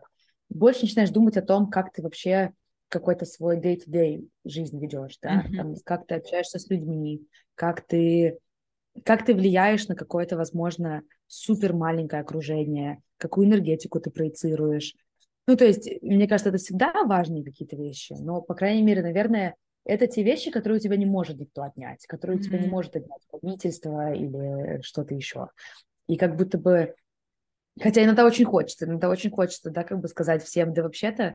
[0.49, 2.53] больше начинаешь думать о том, как ты вообще
[2.87, 5.55] какой-то свой day-to-day жизнь ведешь, да, mm-hmm.
[5.55, 7.21] Там, как ты общаешься с людьми,
[7.55, 8.37] как ты,
[9.05, 14.93] как ты влияешь на какое-то, возможно, супер маленькое окружение, какую энергетику ты проецируешь.
[15.47, 19.55] Ну, то есть, мне кажется, это всегда важные какие-то вещи, но, по крайней мере, наверное,
[19.85, 22.41] это те вещи, которые у тебя не может никто отнять, которые mm-hmm.
[22.41, 25.49] у тебя не может отнять правительство или что-то еще.
[26.07, 26.95] И как будто бы,
[27.79, 31.33] хотя иногда очень хочется, иногда очень хочется, да, как бы сказать всем, да вообще-то,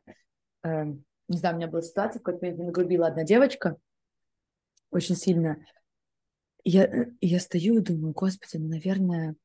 [0.63, 0.85] э,
[1.27, 3.77] не знаю, у меня была ситуация, в какой-то момент меня нагрубила одна девочка
[4.91, 5.57] очень сильно.
[6.63, 9.35] Я, я стою и думаю, господи, ну, наверное,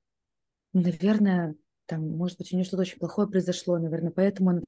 [0.73, 1.55] ну, наверное,
[1.87, 4.63] там, может быть, у нее что-то очень плохое произошло, наверное, поэтому она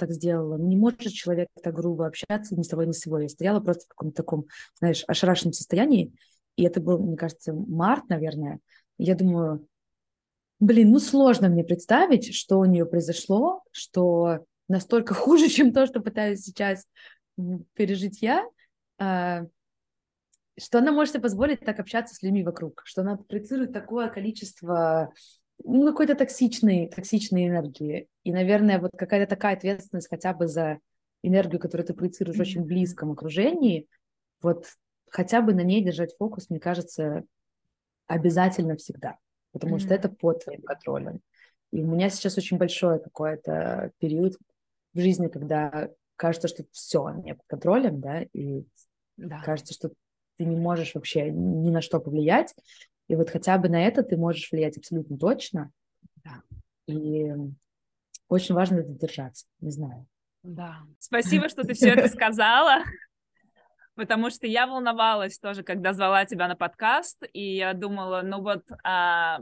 [0.00, 0.56] так сделала.
[0.56, 3.22] Не может человек так грубо общаться ни с тобой, ни с собой.
[3.24, 4.46] Я стояла просто в каком-то таком,
[4.78, 6.12] знаешь, ошарашенном состоянии,
[6.56, 8.60] и это был, мне кажется, март, наверное.
[8.98, 9.66] Я думаю,
[10.58, 16.00] блин, ну сложно мне представить, что у нее произошло, что настолько хуже, чем то, что
[16.00, 16.86] пытаюсь сейчас
[17.74, 18.44] пережить я,
[18.98, 19.46] а,
[20.58, 25.12] что она может себе позволить так общаться с людьми вокруг, что она проецирует такое количество
[25.64, 28.08] ну, какой-то токсичной, токсичной энергии.
[28.24, 30.78] И, наверное, вот какая-то такая ответственность хотя бы за
[31.22, 33.86] энергию, которую ты проецируешь в очень близком окружении,
[34.42, 34.66] вот
[35.10, 37.24] хотя бы на ней держать фокус, мне кажется,
[38.06, 39.18] обязательно всегда,
[39.52, 39.80] потому mm-hmm.
[39.80, 41.20] что это под твоим контролем.
[41.72, 44.36] И у меня сейчас очень большой какой-то период
[44.94, 48.64] в жизни, когда кажется, что все не под контролем, да, и
[49.16, 49.40] да.
[49.42, 49.90] кажется, что
[50.36, 52.54] ты не можешь вообще ни на что повлиять,
[53.10, 55.72] и вот хотя бы на это ты можешь влиять абсолютно точно,
[56.22, 56.42] да.
[56.86, 57.26] и
[58.28, 60.06] очень важно это держаться, не знаю.
[60.44, 62.84] Да, спасибо, что ты все это сказала,
[63.96, 68.62] потому что я волновалась тоже, когда звала тебя на подкаст, и я думала, ну вот
[68.84, 69.40] а,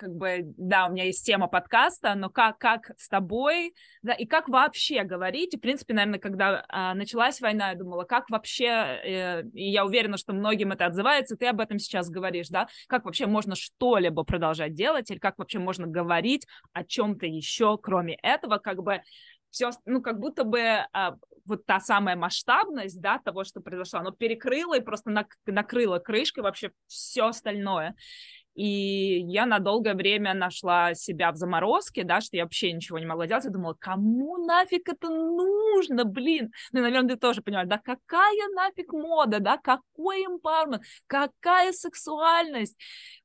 [0.00, 4.24] как бы, да, у меня есть тема подкаста, но как, как с тобой, да, и
[4.24, 8.64] как вообще говорить, и, в принципе, наверное, когда а, началась война, я думала, как вообще,
[8.64, 13.04] э, и я уверена, что многим это отзывается, ты об этом сейчас говоришь, да, как
[13.04, 18.56] вообще можно что-либо продолжать делать, или как вообще можно говорить о чем-то еще, кроме этого,
[18.56, 19.02] как бы
[19.50, 20.60] все, ну, как будто бы
[20.92, 25.98] а, вот та самая масштабность, да, того, что произошло, оно перекрыло и просто нак- накрыло
[25.98, 27.94] крышкой вообще все остальное.
[28.54, 33.06] И я на долгое время нашла себя в заморозке, да, что я вообще ничего не
[33.06, 33.44] могла делать.
[33.44, 36.50] Я думала, кому нафиг это нужно, блин?
[36.72, 42.76] Ну, наверное, ты тоже понимаешь, да, какая нафиг мода, да, какой empowerment, какая сексуальность,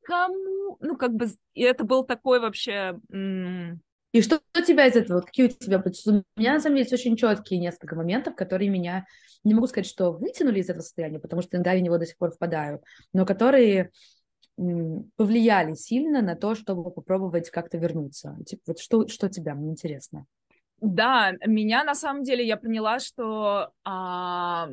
[0.03, 0.77] кому?
[0.79, 2.99] Ну, как бы, и это был такой вообще...
[3.11, 5.17] М- и что у тебя из этого?
[5.17, 5.83] Вот какие у тебя...
[5.83, 9.05] У меня, на самом деле, есть очень четкие несколько моментов, которые меня...
[9.43, 12.05] Не могу сказать, что вытянули из этого состояния, потому что иногда я в него до
[12.05, 13.91] сих пор впадаю, но которые
[14.57, 18.37] повлияли сильно на то, чтобы попробовать как-то вернуться?
[18.45, 20.25] Типа, вот что, что тебя, мне интересно.
[20.81, 24.67] Да, меня на самом деле я поняла, что а,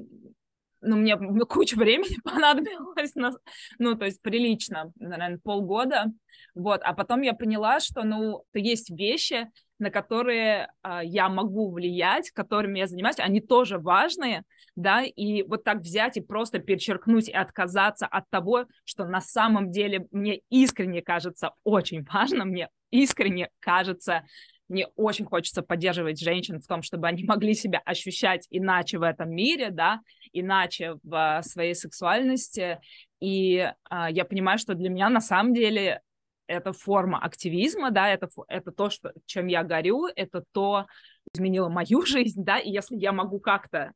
[0.82, 1.16] ну, мне
[1.46, 3.32] куча времени понадобилось, на,
[3.78, 6.06] ну, то есть прилично, наверное, полгода,
[6.54, 9.48] вот, а потом я поняла, что, ну, есть вещи,
[9.82, 14.44] на которые а, я могу влиять, которыми я занимаюсь, они тоже важные,
[14.76, 19.72] да, и вот так взять и просто перечеркнуть и отказаться от того, что на самом
[19.72, 24.22] деле мне искренне кажется очень важно, мне искренне кажется,
[24.68, 29.30] мне очень хочется поддерживать женщин в том, чтобы они могли себя ощущать иначе в этом
[29.30, 30.00] мире, да,
[30.32, 32.78] иначе в а, своей сексуальности.
[33.18, 36.02] И а, я понимаю, что для меня на самом деле
[36.46, 40.86] это форма активизма, да, это, это то, что, чем я горю, это то,
[41.34, 43.92] изменило мою жизнь, да, и если я могу как-то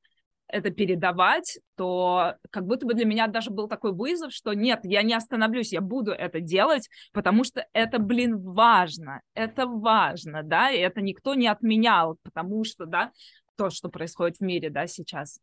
[0.48, 5.02] это передавать, то как будто бы для меня даже был такой вызов, что нет, я
[5.02, 10.78] не остановлюсь, я буду это делать, потому что это, блин, важно, это важно, да, и
[10.78, 13.10] это никто не отменял, потому что, да,
[13.56, 15.40] то, что происходит в мире, да, сейчас.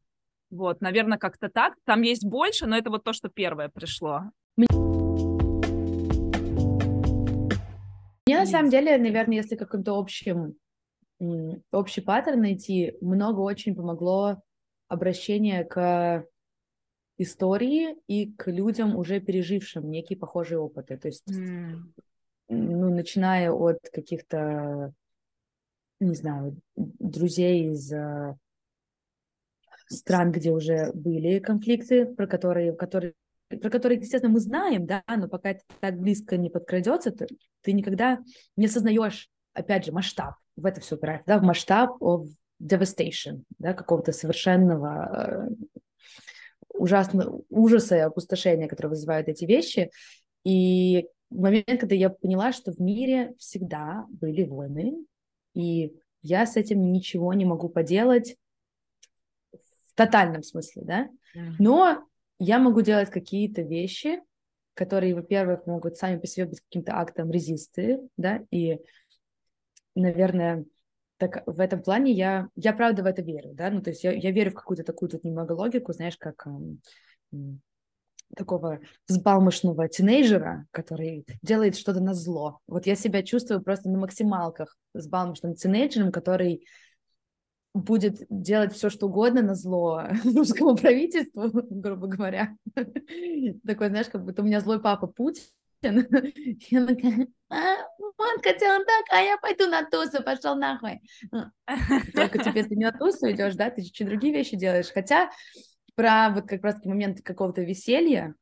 [0.50, 1.74] Вот, наверное, как-то так.
[1.84, 4.22] Там есть больше, но это вот то, что первое пришло.
[4.56, 4.93] Мне
[8.28, 10.56] на самом деле, наверное, если каким-то общим
[11.72, 14.42] общий паттерн найти, много очень помогло
[14.88, 16.26] обращение к
[17.18, 20.98] истории и к людям, уже пережившим некие похожие опыты.
[20.98, 21.76] То есть, mm.
[22.50, 24.94] ну, начиная от каких-то,
[26.00, 28.36] не знаю, друзей из э,
[29.88, 33.14] стран, где уже были конфликты, про которые, которые
[33.58, 37.28] про которые, естественно, мы знаем, да, но пока это так близко не подкрадется, ты,
[37.62, 38.20] ты никогда
[38.56, 40.36] не осознаешь, опять же, масштаб.
[40.56, 42.28] В это все упирается, да, в масштаб of
[42.62, 45.50] devastation, да, какого-то совершенного э,
[46.74, 49.92] ужасного ужаса и опустошения, которые вызывают эти вещи.
[50.44, 55.06] И в момент, когда я поняла, что в мире всегда были войны,
[55.54, 58.38] и я с этим ничего не могу поделать
[59.52, 61.10] в тотальном смысле, да,
[61.60, 62.04] но
[62.44, 64.20] я могу делать какие-то вещи,
[64.74, 68.80] которые, во-первых, могут сами по себе быть каким-то актом резисты, да, и,
[69.96, 70.66] наверное,
[71.18, 74.12] так в этом плане я, я правда в это верю, да, ну, то есть я,
[74.12, 76.82] я верю в какую-то такую тут немного логику, знаешь, как эм,
[78.36, 82.60] такого взбалмошного тинейджера, который делает что-то на зло.
[82.68, 86.66] Вот я себя чувствую просто на максималках взбалмошным тинейджером, который
[87.74, 92.56] будет делать все, что угодно на зло русскому правительству, грубо говоря.
[92.76, 95.44] Такой, знаешь, как будто у меня злой папа Путин.
[95.82, 97.76] Я такая, а,
[98.18, 101.02] он хотел так, а я пойду на тусу, пошел нахуй.
[102.16, 104.92] Только теперь ты не на тусу идешь, да, ты чуть-чуть другие вещи делаешь.
[104.94, 105.30] Хотя
[105.96, 108.34] про вот как раз момент какого-то веселья,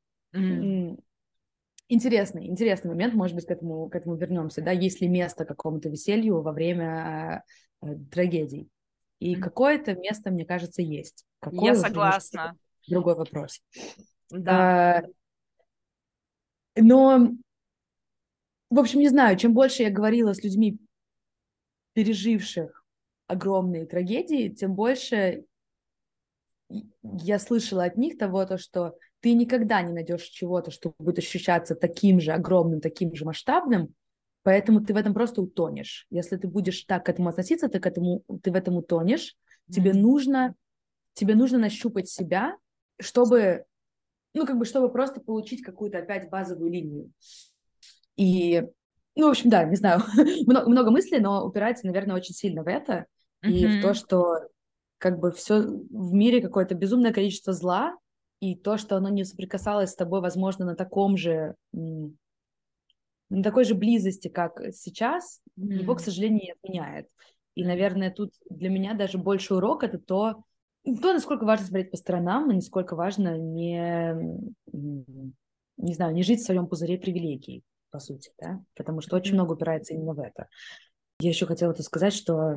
[1.92, 5.90] интересный, интересный момент, может быть, к этому, к этому вернемся, да, есть ли место какому-то
[5.90, 7.44] веселью во время
[7.82, 8.70] э, трагедий.
[9.22, 11.26] И какое-то место, мне кажется, есть.
[11.40, 12.58] Какое Я согласна.
[12.88, 13.62] Другой вопрос.
[14.32, 14.98] Да.
[14.98, 15.04] А,
[16.76, 17.30] но,
[18.72, 20.80] в общем, не знаю, чем больше я говорила с людьми,
[21.94, 22.84] переживших
[23.28, 25.46] огромные трагедии, тем больше
[27.04, 31.76] я слышала от них того, то, что ты никогда не найдешь чего-то, что будет ощущаться
[31.76, 33.94] таким же огромным, таким же масштабным,
[34.44, 36.08] Поэтому ты в этом просто утонешь.
[36.10, 39.36] Если ты будешь так к этому относиться, ты, к этому, ты в этом утонешь.
[39.36, 39.74] Mm-hmm.
[39.74, 40.56] Тебе нужно,
[41.14, 42.58] тебе нужно нащупать себя,
[43.00, 43.66] чтобы,
[44.34, 47.12] ну, как бы, чтобы просто получить какую-то опять базовую линию.
[48.18, 48.64] И,
[49.16, 50.02] ну, в общем, да, не знаю,
[50.48, 53.06] много, много мыслей, но упирается, наверное, очень сильно в это
[53.46, 53.52] mm-hmm.
[53.52, 54.40] и в то, что
[54.98, 57.96] как бы все в мире какое-то безумное количество зла,
[58.40, 61.56] и то, что оно не соприкасалось с тобой, возможно, на таком же
[63.32, 65.74] на такой же близости, как сейчас, mm.
[65.82, 67.08] его, к сожалению, не отменяет.
[67.56, 70.44] И, наверное, тут для меня даже больше урок это то,
[70.84, 74.16] то, насколько важно смотреть по сторонам, и насколько важно не,
[74.72, 79.54] не знаю, не жить в своем пузыре привилегий, по сути, да, потому что очень много
[79.54, 80.48] упирается именно в это.
[81.20, 82.56] Я еще хотела тут сказать, что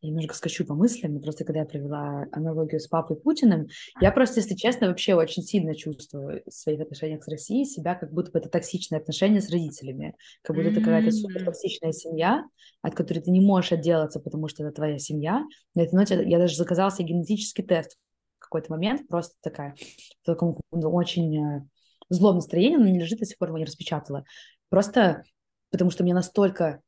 [0.00, 3.68] я немножко скачу по мыслям, просто когда я провела аналогию с папой Путиным,
[4.00, 8.12] я просто, если честно, вообще очень сильно чувствую в своих отношениях с Россией себя, как
[8.12, 12.44] будто бы это токсичное отношение с родителями, как будто это какая-то супер токсичная семья,
[12.82, 15.44] от которой ты не можешь отделаться, потому что это твоя семья.
[15.74, 17.96] На этой ноте я даже заказала себе генетический тест
[18.38, 19.74] в какой-то момент, просто такая,
[20.22, 21.62] в таком очень э,
[22.08, 24.24] злом настроении, но не лежит до сих пор, его не распечатала.
[24.70, 25.24] Просто
[25.70, 26.80] потому что мне настолько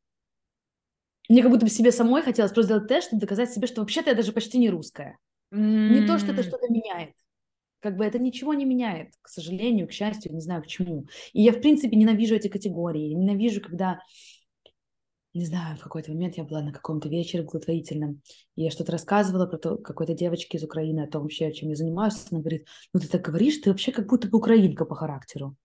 [1.28, 4.10] мне как будто бы себе самой хотелось просто сделать тест, чтобы доказать себе, что вообще-то
[4.10, 5.18] я даже почти не русская.
[5.52, 6.00] Mm.
[6.00, 7.14] Не то, что это что-то меняет.
[7.80, 11.06] Как бы это ничего не меняет, к сожалению, к счастью, не знаю к чему.
[11.32, 13.08] И я, в принципе, ненавижу эти категории.
[13.08, 13.98] Я ненавижу, когда,
[15.34, 18.22] не знаю, в какой-то момент я была на каком-то вечере благотворительном,
[18.54, 21.74] и я что-то рассказывала про то, какой-то девочке из Украины, о том вообще, чем я
[21.74, 22.14] занимаюсь.
[22.30, 25.56] Она говорит, ну ты так говоришь, ты вообще как будто бы украинка по характеру.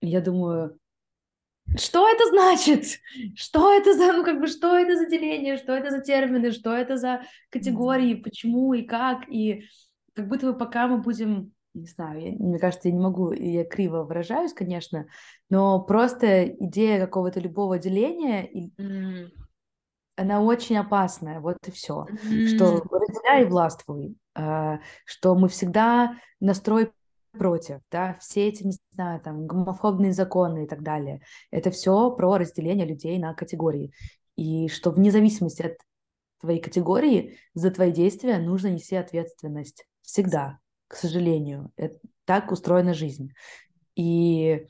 [0.00, 0.76] И я думаю,
[1.76, 3.00] что это значит?
[3.36, 6.72] Что это за, ну, как бы, что это за деление, что это за термины, что
[6.72, 9.64] это за категории, почему и как, и
[10.14, 13.64] как будто бы пока мы будем, не знаю, я, мне кажется, я не могу, я
[13.64, 15.06] криво выражаюсь, конечно,
[15.50, 19.28] но просто идея какого-то любого деления, и, mm.
[20.16, 22.46] она очень опасная, вот и все, mm.
[22.48, 26.90] что разделяй и властвуй, а, что мы всегда настрой
[27.38, 31.22] против, да, все эти, не знаю, там, гомофобные законы и так далее.
[31.50, 33.92] Это все про разделение людей на категории.
[34.36, 35.78] И что вне зависимости от
[36.40, 39.86] твоей категории за твои действия нужно нести ответственность.
[40.02, 41.72] Всегда, к сожалению.
[41.76, 43.32] Это, так устроена жизнь.
[43.96, 44.66] И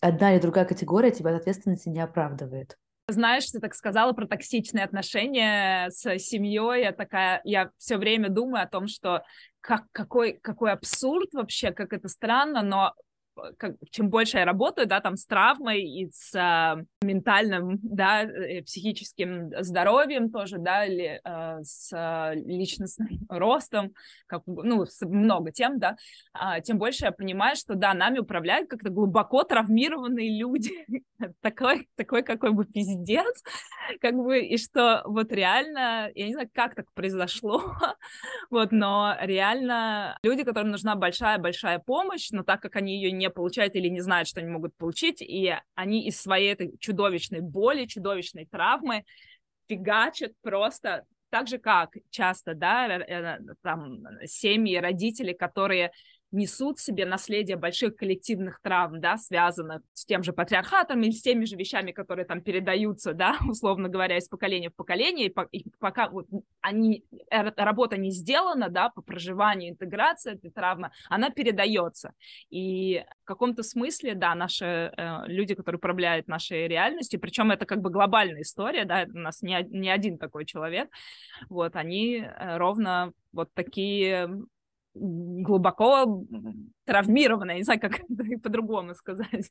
[0.00, 2.76] одна или другая категория тебя от ответственности не оправдывает.
[3.08, 6.82] Знаешь, ты так сказала про токсичные отношения с семьей.
[6.82, 9.22] Я такая, я все время думаю о том, что
[9.66, 12.94] как, какой, какой абсурд вообще, как это странно, но
[13.58, 18.62] как, чем больше я работаю, да, там с травмой и с а, ментальным, да, э,
[18.62, 23.92] психическим здоровьем тоже, да, или а, с а, личностным ростом,
[24.26, 25.96] как, ну, с, много тем, да,
[26.32, 30.72] а, тем больше я понимаю, что, да, нами управляют как-то глубоко травмированные люди,
[31.40, 33.42] такой, такой какой бы пиздец,
[34.00, 37.62] как бы, и что вот реально, я не знаю, как так произошло,
[38.50, 43.30] вот, но реально люди, которым нужна большая-большая помощь, но так как они ее не не
[43.30, 47.86] получают или не знают, что они могут получить, и они из своей этой чудовищной боли,
[47.86, 49.04] чудовищной травмы
[49.68, 55.90] фигачат просто так же, как часто, да, э, там семьи, родители, которые
[56.36, 61.22] несут в себе наследие больших коллективных травм, да, связанных с тем же патриархатом или с
[61.22, 66.08] теми же вещами, которые там передаются, да, условно говоря, из поколения в поколение, и, пока
[66.08, 66.26] вот
[66.60, 72.12] они, работа не сделана, да, по проживанию, интеграции этой травмы, она передается.
[72.50, 77.80] И в каком-то смысле, да, наши э, люди, которые управляют нашей реальностью, причем это как
[77.80, 80.90] бы глобальная история, да, у нас не, не один такой человек,
[81.48, 84.28] вот, они э, ровно вот такие
[84.98, 86.24] глубоко
[86.84, 88.00] травмированная, не знаю, как
[88.42, 89.50] по-другому сказать.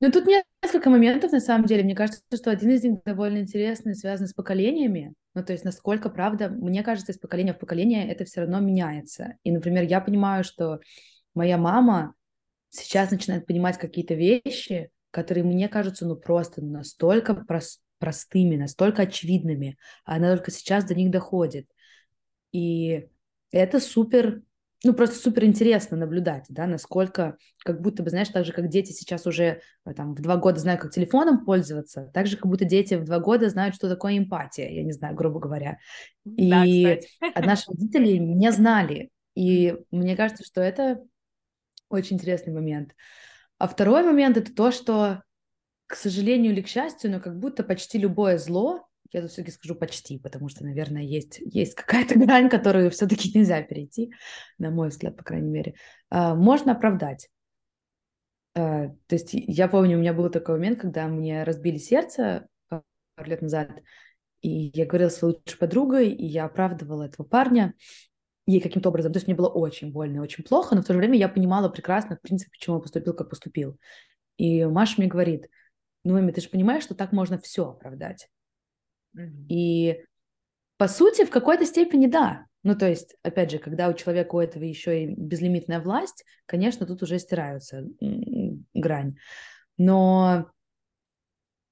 [0.00, 1.84] Ну, тут несколько моментов, на самом деле.
[1.84, 5.14] Мне кажется, что один из них довольно интересный, связан с поколениями.
[5.34, 9.36] Ну, то есть, насколько, правда, мне кажется, из поколения в поколение это все равно меняется.
[9.44, 10.80] И, например, я понимаю, что
[11.34, 12.14] моя мама
[12.70, 19.78] сейчас начинает понимать какие-то вещи, которые мне кажутся, ну, просто настолько прос- простыми, настолько очевидными,
[20.04, 21.66] а она только сейчас до них доходит.
[22.52, 23.08] И
[23.52, 24.42] это супер
[24.84, 28.92] ну, просто супер интересно наблюдать, да, насколько, как будто бы, знаешь, так же, как дети
[28.92, 32.64] сейчас уже э, там в два года знают, как телефоном пользоваться, так же, как будто
[32.64, 35.78] дети в два года знают, что такое эмпатия, я не знаю, грубо говоря.
[36.24, 39.10] И да, наши родители не знали.
[39.34, 41.02] И мне кажется, что это
[41.88, 42.94] очень интересный момент.
[43.58, 45.22] А второй момент— это то, что,
[45.86, 49.74] к сожалению или к счастью, но как будто почти любое зло я тут все-таки скажу
[49.76, 54.12] почти, потому что, наверное, есть, есть какая-то грань, которую все-таки нельзя перейти,
[54.58, 55.74] на мой взгляд, по крайней мере.
[56.10, 57.28] А, можно оправдать.
[58.54, 62.84] А, то есть я помню, у меня был такой момент, когда мне разбили сердце пару
[63.18, 63.70] лет назад,
[64.42, 67.74] и я говорила с лучшей подругой, и я оправдывала этого парня
[68.46, 69.12] ей каким-то образом.
[69.12, 71.68] То есть мне было очень больно очень плохо, но в то же время я понимала
[71.68, 73.78] прекрасно, в принципе, почему он поступил, как поступил.
[74.36, 75.48] И Маша мне говорит,
[76.02, 78.28] ну, Эми, ты же понимаешь, что так можно все оправдать.
[79.48, 80.04] И
[80.76, 82.46] по сути, в какой-то степени да.
[82.62, 86.86] Ну, то есть, опять же, когда у человека у этого еще и безлимитная власть, конечно,
[86.86, 87.84] тут уже стираются
[88.72, 89.16] грань.
[89.76, 90.50] Но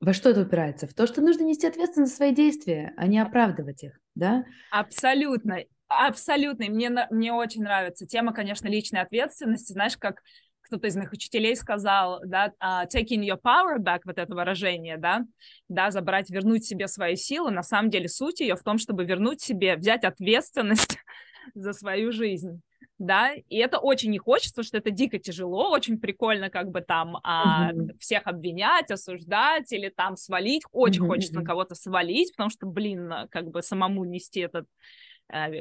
[0.00, 0.86] во что это упирается?
[0.86, 4.44] В то, что нужно нести ответственность за свои действия, а не оправдывать их, да?
[4.70, 5.58] Абсолютно.
[5.88, 6.66] Абсолютно.
[6.66, 9.72] мне, мне очень нравится тема, конечно, личной ответственности.
[9.72, 10.22] Знаешь, как
[10.62, 15.24] кто-то из моих учителей сказал, да, uh, taking your power back, вот это выражение, да,
[15.68, 19.40] да, забрать, вернуть себе свои силы, на самом деле суть ее в том, чтобы вернуть
[19.40, 20.98] себе, взять ответственность
[21.54, 22.62] за свою жизнь
[23.02, 26.82] да, и это очень не хочется, потому что это дико тяжело, очень прикольно как бы
[26.82, 27.98] там а, uh-huh.
[27.98, 31.08] всех обвинять, осуждать или там свалить, очень uh-huh.
[31.08, 34.66] хочется на кого-то свалить, потому что, блин, как бы самому нести этот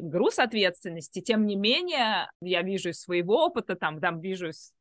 [0.02, 4.76] груз ответственности, тем не менее, я вижу из своего опыта, там, там вижу из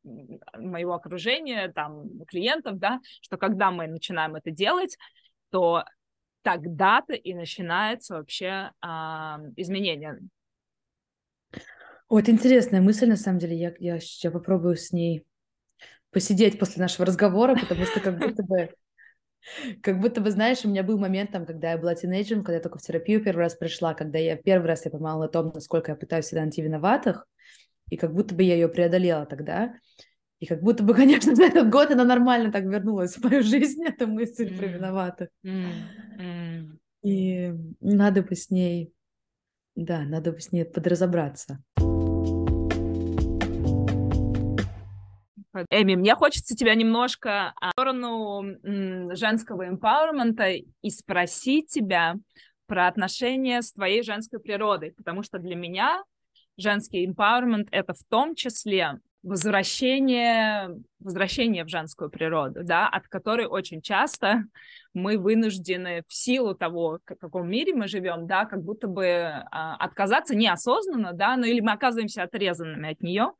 [0.56, 4.98] моего окружения, там, клиентов, да, что когда мы начинаем это делать,
[5.50, 5.84] то
[6.42, 10.18] тогда-то и начинается вообще а, изменение.
[12.08, 13.56] Вот интересная мысль, на самом деле.
[13.56, 15.24] Я, я, я попробую с ней
[16.10, 18.74] посидеть после нашего разговора, потому что как будто бы,
[19.82, 22.60] как будто бы, знаешь, у меня был момент там, когда я была тинейджером, когда я
[22.60, 25.92] только в терапию первый раз пришла, когда я первый раз я поймала о том, насколько
[25.92, 27.26] я пытаюсь всегда найти виноватых,
[27.90, 29.74] и как будто бы я ее преодолела тогда.
[30.38, 33.84] И как будто бы, конечно, за этот год она нормально так вернулась в мою жизнь,
[33.84, 34.58] эта мысль mm.
[34.58, 35.28] про виноватых.
[35.44, 35.72] Mm.
[36.18, 36.66] Mm.
[37.02, 38.92] И надо бы с ней,
[39.74, 41.62] да, надо бы с ней подразобраться.
[45.70, 48.44] Эми, мне хочется тебя немножко а, в сторону
[49.16, 52.14] женского эмпауэрмента и спросить тебя
[52.66, 56.04] про отношения с твоей женской природой, потому что для меня
[56.56, 63.82] женский empowerment— это в том числе возвращение, возвращение в женскую природу, да, от которой очень
[63.82, 64.44] часто
[64.94, 69.76] мы вынуждены в силу того, в каком мире мы живем, да, как будто бы а,
[69.76, 73.32] отказаться неосознанно, да, ну или мы оказываемся отрезанными от нее,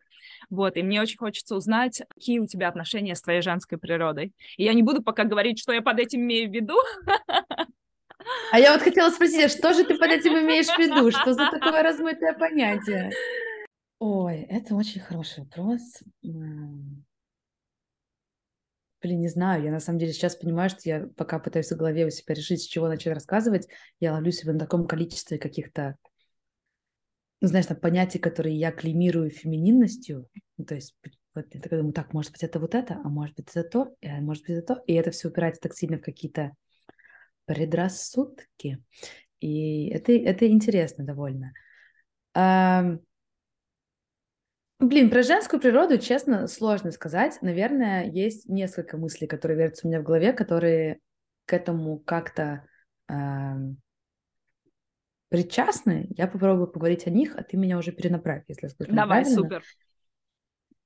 [0.48, 4.32] вот, и мне очень хочется узнать, какие у тебя отношения с твоей женской природой.
[4.56, 6.76] И я не буду пока говорить, что я под этим имею в виду.
[8.52, 11.10] А я вот хотела спросить, а что же ты под этим имеешь в виду?
[11.10, 13.10] Что за такое размытое понятие?
[13.98, 15.80] Ой, это очень хороший вопрос.
[19.02, 22.06] Блин, не знаю, я на самом деле сейчас понимаю, что я пока пытаюсь в голове
[22.06, 23.66] у себя решить, с чего начать рассказывать,
[23.98, 25.96] я ловлю себя на таком количестве каких-то
[27.41, 30.95] ну, знаешь, там понятия, которые я клеймирую фемининностью, ну, то есть
[31.34, 33.95] вот я такая думаю, так, может быть, это вот это, а может быть, это то,
[34.03, 36.53] а может быть, это то, и это все упирается так сильно в какие-то
[37.47, 38.82] предрассудки,
[39.41, 41.53] и это, это интересно довольно.
[42.34, 42.97] А,
[44.78, 47.38] блин, про женскую природу, честно, сложно сказать.
[47.41, 50.99] Наверное, есть несколько мыслей, которые вертятся у меня в голове, которые
[51.47, 52.64] к этому как-то
[55.31, 59.24] причастны, я попробую поговорить о них, а ты меня уже перенаправь, если я скажу Давай,
[59.24, 59.43] правильно.
[59.43, 59.62] супер.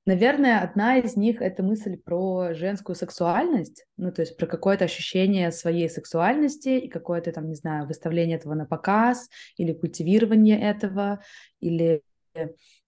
[0.07, 5.51] Наверное, одна из них— это мысль про женскую сексуальность, ну, то есть про какое-то ощущение
[5.51, 11.23] своей сексуальности и какое-то, там, не знаю, выставление этого на показ или культивирование этого,
[11.61, 12.03] или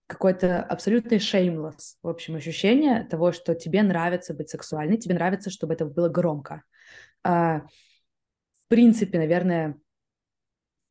[0.07, 5.73] какое-то абсолютно shameless, в общем, ощущение того, что тебе нравится быть сексуальной, тебе нравится, чтобы
[5.73, 6.65] это было громко.
[7.25, 9.79] А, в принципе, наверное,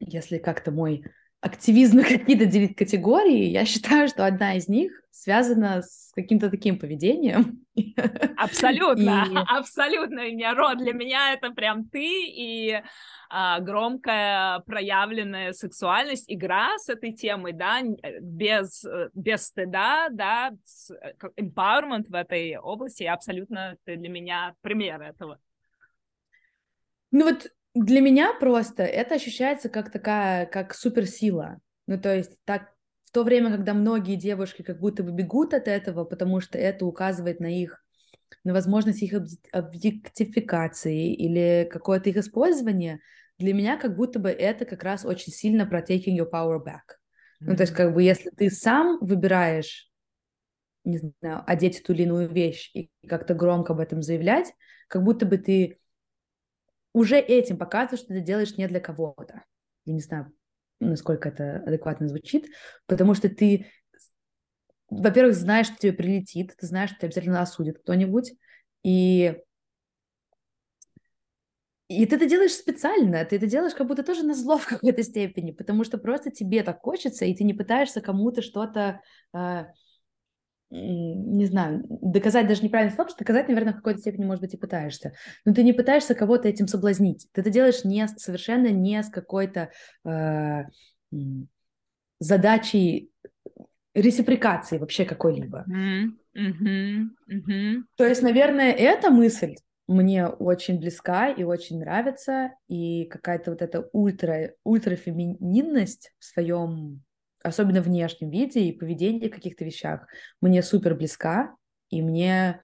[0.07, 1.03] если как-то мой
[1.41, 7.65] активизм какие-то делить категории, я считаю, что одна из них связана с каким-то таким поведением.
[8.37, 9.35] Абсолютно, и...
[9.35, 10.21] абсолютно,
[10.53, 12.81] Род, для меня это прям ты и
[13.29, 17.81] а, громкая проявленная сексуальность, игра с этой темой, да,
[18.21, 20.51] без, без стыда, да,
[20.89, 25.39] э, empowerment в этой области, абсолютно ты для меня пример этого.
[27.11, 31.59] Ну вот для меня просто это ощущается как такая, как суперсила.
[31.87, 32.71] Ну, то есть так
[33.03, 36.85] в то время, когда многие девушки как будто бы бегут от этого, потому что это
[36.85, 37.83] указывает на их,
[38.43, 39.13] на возможность их
[39.51, 43.01] объектификации или какое-то их использование,
[43.37, 46.95] для меня как будто бы это как раз очень сильно про taking your power back.
[47.41, 47.47] Mm-hmm.
[47.47, 49.91] Ну, то есть как бы если ты сам выбираешь,
[50.85, 54.53] не знаю, одеть ту или иную вещь и как-то громко об этом заявлять,
[54.87, 55.79] как будто бы ты
[56.95, 59.43] уже этим показываешь, что ты делаешь не для кого-то.
[59.83, 60.31] Я не знаю,
[60.79, 62.47] насколько это адекватно звучит,
[62.87, 63.69] потому что ты,
[64.89, 68.33] во-первых, знаешь, что тебе прилетит, ты знаешь, что тебя обязательно осудит кто-нибудь,
[68.83, 69.35] и
[71.87, 75.03] и ты это делаешь специально, ты это делаешь как будто тоже на зло в какой-то
[75.03, 79.01] степени, потому что просто тебе так хочется, и ты не пытаешься кому-то что-то
[79.33, 79.65] э,
[80.75, 84.57] не знаю, доказать даже неправильно слово, что доказать, наверное, в какой-то степени, может быть, и
[84.57, 85.13] пытаешься.
[85.45, 87.27] Но ты не пытаешься кого-то этим соблазнить.
[87.31, 89.71] Ты это делаешь не, совершенно не с какой-то
[90.05, 90.63] э,
[92.19, 93.11] задачей
[93.93, 95.65] ресиприкации вообще какой-либо.
[95.69, 96.05] Mm-hmm.
[96.37, 97.03] Mm-hmm.
[97.31, 97.81] Mm-hmm.
[97.95, 99.55] То есть, наверное, эта мысль
[99.87, 107.03] мне очень близка и очень нравится, и какая-то вот эта ультра, ультрафемининность в своем
[107.45, 110.07] особенно в внешнем виде и поведении в каких-то вещах,
[110.41, 111.55] мне супер близка,
[111.89, 112.63] и мне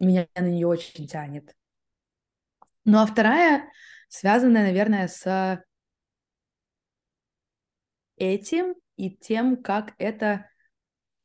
[0.00, 1.54] меня на нее очень тянет.
[2.84, 3.70] Ну а вторая,
[4.08, 5.64] связанная, наверное, с
[8.16, 10.48] этим и тем, как это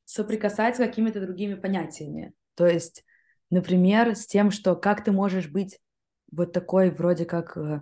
[0.05, 2.33] соприкасается с какими-то другими понятиями.
[2.55, 3.05] То есть,
[3.49, 5.79] например, с тем, что как ты можешь быть
[6.31, 7.81] вот такой вроде как, э,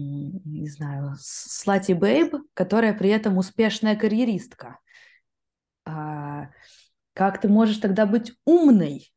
[0.00, 4.78] не знаю, слати бейб, которая при этом успешная карьеристка.
[5.84, 6.50] А,
[7.14, 9.12] как ты можешь тогда быть умной?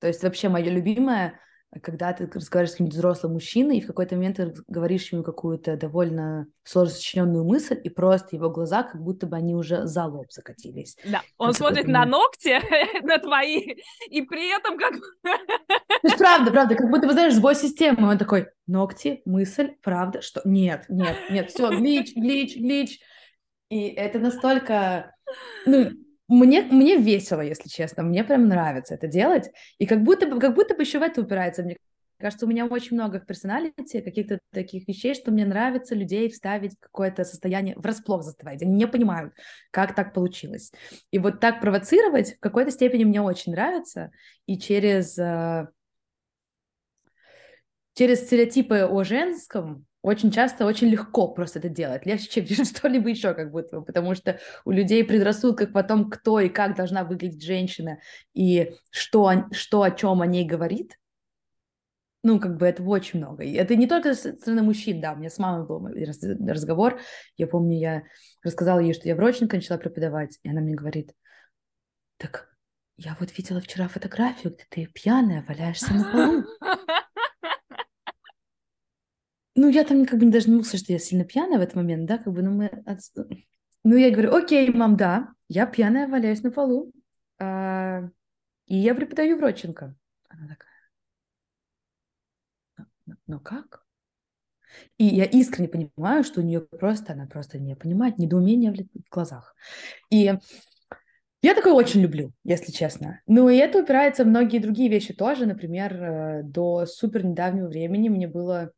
[0.00, 1.40] То есть вообще мое любимое
[1.80, 5.76] когда ты разговариваешь с каким-то взрослым мужчиной, и в какой-то момент ты говоришь ему какую-то
[5.76, 10.30] довольно сложно сочиненную мысль, и просто его глаза как будто бы они уже за лоб
[10.30, 10.96] закатились.
[11.04, 12.60] Да, он как смотрит на ногти,
[13.04, 13.76] на твои,
[14.08, 14.94] и при этом как...
[15.22, 20.22] То есть правда, правда, как будто бы, знаешь, сбой системы, он такой, ногти, мысль, правда,
[20.22, 20.40] что...
[20.44, 23.00] Нет, нет, нет, все, глич, глич, глич.
[23.70, 25.14] И это настолько...
[25.66, 25.90] Ну,
[26.28, 30.54] мне, мне весело, если честно, мне прям нравится это делать, и как будто бы, как
[30.54, 31.76] будто бы еще в это упирается, мне
[32.18, 36.74] кажется, у меня очень много в персоналите каких-то таких вещей, что мне нравится людей вставить
[36.74, 39.34] в какое-то состояние, врасплох заставить, они не понимают,
[39.70, 40.72] как так получилось.
[41.10, 44.10] И вот так провоцировать в какой-то степени мне очень нравится,
[44.46, 45.68] и через, э,
[47.94, 53.32] через стереотипы о женском очень часто очень легко просто это делать, легче, чем что-либо еще
[53.32, 57.98] как будто, потому что у людей предрассудках потом, кто и как должна выглядеть женщина,
[58.34, 60.98] и что, что о чем о ней говорит,
[62.22, 63.44] ну, как бы этого очень много.
[63.44, 65.88] И это не только со стороны мужчин, да, у меня с мамой был
[66.46, 67.00] разговор,
[67.38, 68.02] я помню, я
[68.42, 71.14] рассказала ей, что я в Роченко начала преподавать, и она мне говорит,
[72.18, 72.54] так
[72.98, 76.44] я вот видела вчера фотографию, где ты пьяная валяешься на полу.
[79.56, 82.06] Ну, я там как бы даже не мыслю, что я сильно пьяная в этот момент,
[82.06, 82.66] да, как бы, ну, мы...
[82.66, 83.00] От...
[83.84, 86.92] Ну, я говорю, окей, мам, да, я пьяная, валяюсь на полу,
[87.38, 88.08] а,
[88.66, 89.94] и я преподаю в Родченко.
[90.28, 90.74] Она такая,
[93.26, 93.84] но как?
[94.98, 99.54] И я искренне понимаю, что у нее просто, она просто не понимает, недоумение в глазах.
[100.10, 100.32] И
[101.42, 103.20] я такое очень люблю, если честно.
[103.26, 105.46] Ну и это упирается в многие другие вещи тоже.
[105.46, 108.72] Например, э, до супер недавнего времени мне было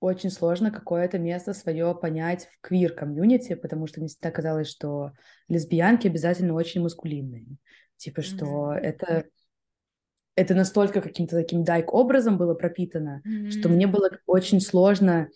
[0.00, 5.12] очень сложно какое-то место свое понять в квир-комьюнити, потому что мне всегда казалось, что
[5.48, 7.46] лесбиянки обязательно очень маскулинные.
[7.96, 8.78] Типа, что mm-hmm.
[8.78, 9.24] это
[10.36, 13.50] это настолько каким-то таким дайк-образом было пропитано, mm-hmm.
[13.50, 15.28] что мне было очень сложно,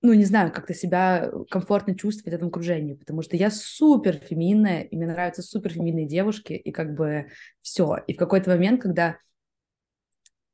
[0.00, 4.82] ну, не знаю, как-то себя комфортно чувствовать в этом окружении, потому что я супер феминная,
[4.82, 7.26] и мне нравятся супер феминные девушки, и как бы
[7.62, 7.96] все.
[8.06, 9.18] И в какой-то момент, когда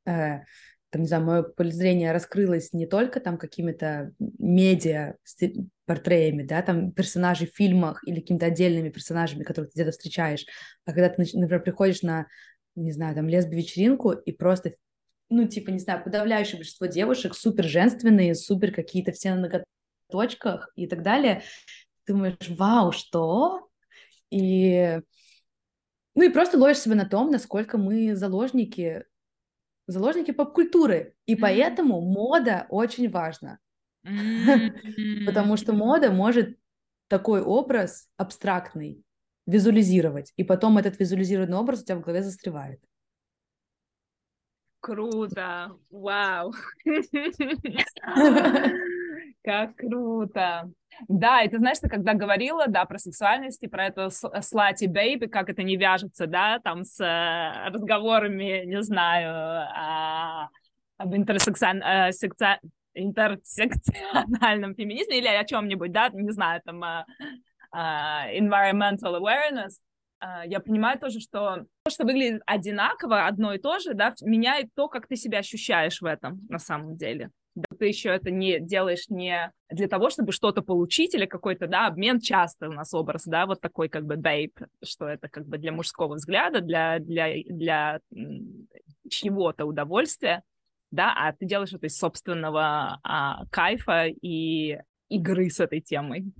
[0.06, 0.40] э,
[0.90, 5.16] там, не знаю, мое поле зрения раскрылось не только там какими-то медиа
[5.84, 10.46] портреями, да, там персонажей в фильмах или какими-то отдельными персонажами, которых ты где-то встречаешь,
[10.84, 12.26] а когда ты, например, приходишь на,
[12.74, 14.74] не знаю, там, лесби-вечеринку и просто,
[15.28, 19.64] ну, типа, не знаю, подавляющее большинство девушек супер женственные, супер какие-то все на
[20.10, 21.42] ноготочках и так далее,
[22.04, 23.68] ты думаешь, вау, что?
[24.30, 25.00] И
[26.14, 29.04] ну и просто ловишь себя на том, насколько мы заложники
[29.88, 31.38] заложники поп-культуры, и mm-hmm.
[31.40, 33.58] поэтому мода очень важна.
[34.06, 35.22] Mm-hmm.
[35.26, 36.56] Потому что мода может
[37.08, 39.02] такой образ абстрактный
[39.46, 42.80] визуализировать, и потом этот визуализированный образ у тебя в голове застревает.
[44.80, 45.76] Круто!
[45.90, 46.52] Вау!
[49.48, 50.70] Как круто!
[51.08, 55.24] Да, и ты знаешь, ты когда говорила, да, про сексуальность и про это слати бейби,
[55.24, 60.48] как это не вяжется, да, там с э, разговорами, не знаю, а,
[60.98, 62.60] об интерсексуальном э, секци...
[62.92, 67.04] интерсекциональном феминизме или о чем-нибудь, да, не знаю, там uh,
[67.74, 69.78] uh, environmental awareness,
[70.44, 74.88] я понимаю тоже, что то, что выглядит одинаково, одно и то же, да, меняет то,
[74.88, 77.30] как ты себя ощущаешь в этом на самом деле
[77.78, 82.20] ты еще это не делаешь не для того, чтобы что-то получить или какой-то, да, обмен
[82.20, 85.72] часто у нас образ, да, вот такой как бы бейп, что это как бы для
[85.72, 88.00] мужского взгляда, для, для, для
[89.08, 90.42] чьего-то удовольствия,
[90.90, 96.32] да, а ты делаешь это из собственного а, кайфа и игры с этой темой.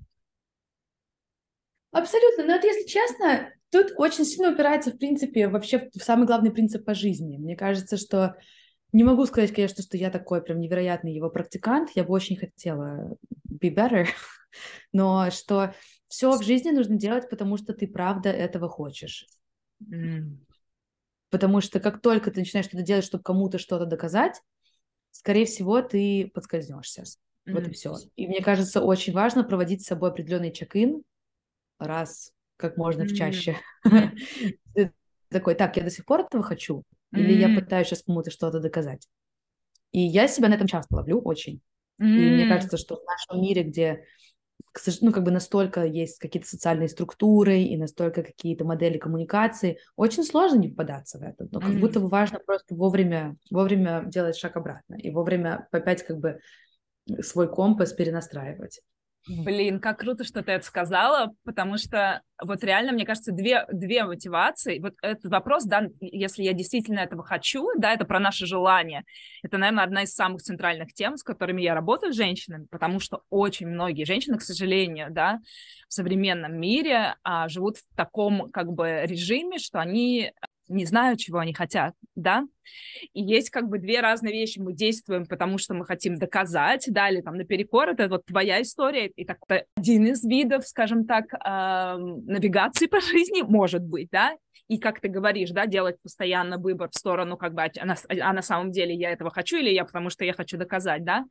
[1.90, 6.50] Абсолютно, но это, если честно, тут очень сильно упирается, в принципе, вообще в самый главный
[6.50, 7.38] принцип по жизни.
[7.38, 8.36] Мне кажется, что
[8.92, 11.90] не могу сказать, конечно, что я такой прям невероятный его практикант.
[11.94, 13.16] Я бы очень хотела
[13.50, 14.06] be better,
[14.92, 15.74] но что
[16.08, 19.26] все в жизни нужно делать, потому что ты правда этого хочешь.
[19.82, 20.38] Mm.
[21.30, 24.40] Потому что как только ты начинаешь что-то делать, чтобы кому-то что-то доказать,
[25.10, 27.02] скорее всего, ты подскользнешься.
[27.46, 27.52] Mm.
[27.52, 27.94] Вот и все.
[28.16, 31.02] И мне кажется, очень важно проводить с собой определенный чек-ин
[31.78, 33.08] раз как можно mm.
[33.08, 33.56] чаще.
[35.28, 37.52] такой, так, я до сих пор этого хочу, или mm-hmm.
[37.52, 39.06] я пытаюсь сейчас кому-то что-то доказать.
[39.92, 41.60] И я себя на этом часто ловлю очень.
[42.00, 42.06] Mm-hmm.
[42.06, 44.04] И мне кажется, что в нашем мире, где
[45.00, 50.58] ну, как бы настолько есть какие-то социальные структуры и настолько какие-то модели коммуникации, очень сложно
[50.58, 51.48] не попадаться в это.
[51.50, 51.80] Но как mm-hmm.
[51.80, 56.40] будто бы важно просто вовремя, вовремя делать шаг обратно и вовремя опять как бы
[57.22, 58.80] свой компас перенастраивать.
[59.28, 64.04] Блин, как круто, что ты это сказала, потому что вот реально, мне кажется, две, две
[64.04, 64.78] мотивации.
[64.78, 69.04] Вот этот вопрос, да, если я действительно этого хочу, да, это про наше желание.
[69.42, 73.22] Это, наверное, одна из самых центральных тем, с которыми я работаю с женщинами, потому что
[73.28, 75.40] очень многие женщины, к сожалению, да,
[75.88, 80.32] в современном мире а, живут в таком как бы режиме, что они
[80.68, 82.44] не знают, чего они хотят, да,
[83.12, 84.58] и есть как бы две разные вещи.
[84.58, 89.08] Мы действуем, потому что мы хотим доказать, да, или там наперекор, это вот твоя история,
[89.08, 89.38] и так
[89.76, 91.38] один из видов, скажем так, э,
[91.96, 94.36] навигации по жизни может быть, да,
[94.68, 98.32] и как ты говоришь, да, делать постоянно выбор в сторону, как бы, а на, а
[98.32, 101.24] на самом деле я этого хочу или я потому что я хочу доказать, да,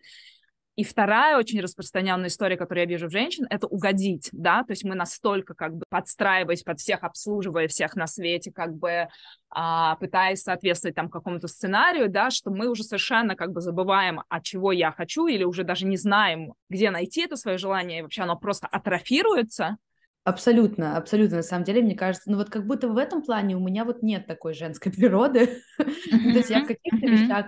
[0.77, 4.83] и вторая очень распространенная история, которую я вижу в женщин, это угодить, да, то есть
[4.83, 9.07] мы настолько как бы подстраиваясь под всех, обслуживая всех на свете, как бы
[9.49, 14.43] а, пытаясь соответствовать там какому-то сценарию, да, что мы уже совершенно как бы забываем, от
[14.43, 18.21] чего я хочу, или уже даже не знаем, где найти это свое желание, и вообще
[18.21, 19.77] оно просто атрофируется,
[20.23, 21.37] Абсолютно, абсолютно.
[21.37, 24.03] На самом деле, мне кажется, ну вот как будто в этом плане у меня вот
[24.03, 25.61] нет такой женской природы.
[25.77, 25.85] То
[26.17, 27.45] есть я в каких-то вещах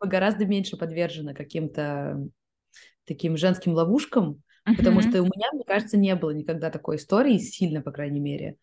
[0.00, 2.26] гораздо меньше подвержена каким-то
[3.12, 4.76] таким женским ловушкам, uh-huh.
[4.76, 8.56] потому что у меня, мне кажется, не было никогда такой истории, сильно, по крайней мере.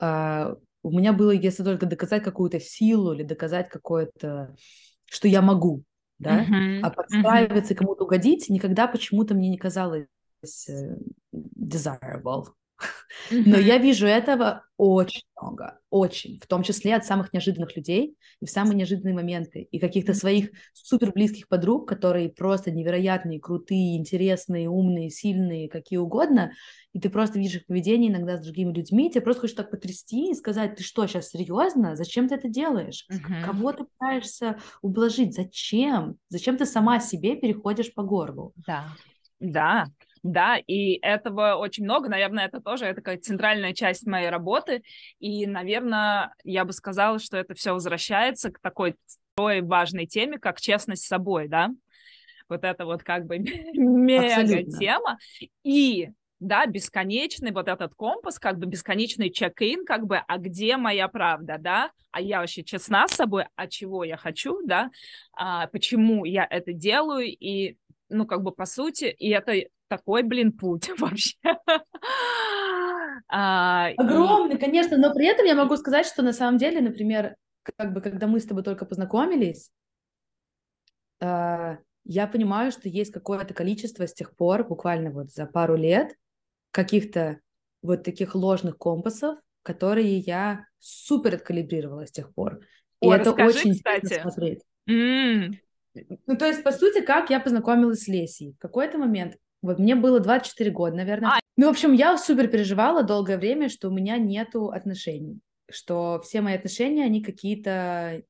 [0.00, 4.54] А, у меня было, если только доказать какую-то силу или доказать какое-то,
[5.08, 5.84] что я могу,
[6.18, 6.80] да, uh-huh.
[6.82, 7.76] а подстраиваться uh-huh.
[7.76, 10.06] кому-то угодить никогда почему-то мне не казалось
[10.68, 10.96] э,
[11.32, 12.46] desirable.
[13.30, 18.46] Но я вижу этого очень много, очень, в том числе от самых неожиданных людей и
[18.46, 24.68] в самые неожиданные моменты, и каких-то своих супер близких подруг, которые просто невероятные, крутые, интересные,
[24.68, 26.52] умные, сильные, какие угодно,
[26.92, 30.30] и ты просто видишь их поведение иногда с другими людьми, тебе просто хочешь так потрясти
[30.30, 31.96] и сказать, ты что, сейчас серьезно?
[31.96, 33.06] Зачем ты это делаешь?
[33.10, 33.44] Uh-huh.
[33.44, 35.34] Кого ты пытаешься ублажить?
[35.34, 36.16] Зачем?
[36.28, 38.52] Зачем ты сама себе переходишь по горлу?
[38.66, 38.88] Да,
[39.40, 39.86] да,
[40.22, 44.82] да, и этого очень много, наверное, это тоже такая центральная часть моей работы,
[45.18, 48.96] и, наверное, я бы сказала, что это все возвращается к такой
[49.36, 51.70] важной теме, как честность с собой, да,
[52.48, 53.38] вот это вот как бы
[53.74, 55.18] мега тема,
[55.64, 56.10] и
[56.42, 61.56] да, бесконечный вот этот компас, как бы бесконечный чек-ин, как бы, а где моя правда,
[61.58, 64.90] да, а я вообще честна с собой, а чего я хочу, да,
[65.34, 67.76] а, почему я это делаю, и,
[68.08, 71.36] ну, как бы, по сути, и это такой, блин, путь вообще.
[73.28, 77.92] А, Огромный, конечно, но при этом я могу сказать, что на самом деле, например, как
[77.92, 79.70] бы, когда мы с тобой только познакомились,
[81.20, 86.14] э, я понимаю, что есть какое-то количество с тех пор, буквально вот за пару лет,
[86.70, 87.38] каких-то
[87.82, 92.60] вот таких ложных компасов, которые я супер откалибрировала с тех пор.
[93.00, 94.04] И О, это расскажи, очень кстати.
[94.04, 94.62] интересно смотреть.
[94.90, 95.54] Mm.
[96.26, 98.54] Ну, то есть, по сути, как я познакомилась с Лесей.
[98.54, 101.30] В какой-то момент вот мне было 24 года, наверное.
[101.30, 101.38] А.
[101.56, 105.40] Ну, в общем, я супер переживала долгое время, что у меня нету отношений,
[105.70, 108.22] что все мои отношения, они какие-то...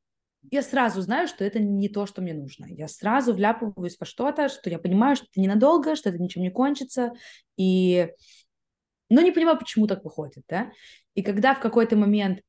[0.51, 2.67] Я сразу знаю, что это не то, что мне нужно.
[2.67, 6.51] Я сразу вляпываюсь во что-то, что я понимаю, что это ненадолго, что это ничем не
[6.51, 7.13] кончится,
[7.57, 8.09] и...
[9.09, 10.73] Но не понимаю, почему так выходит, да?
[11.15, 12.41] И когда в какой-то момент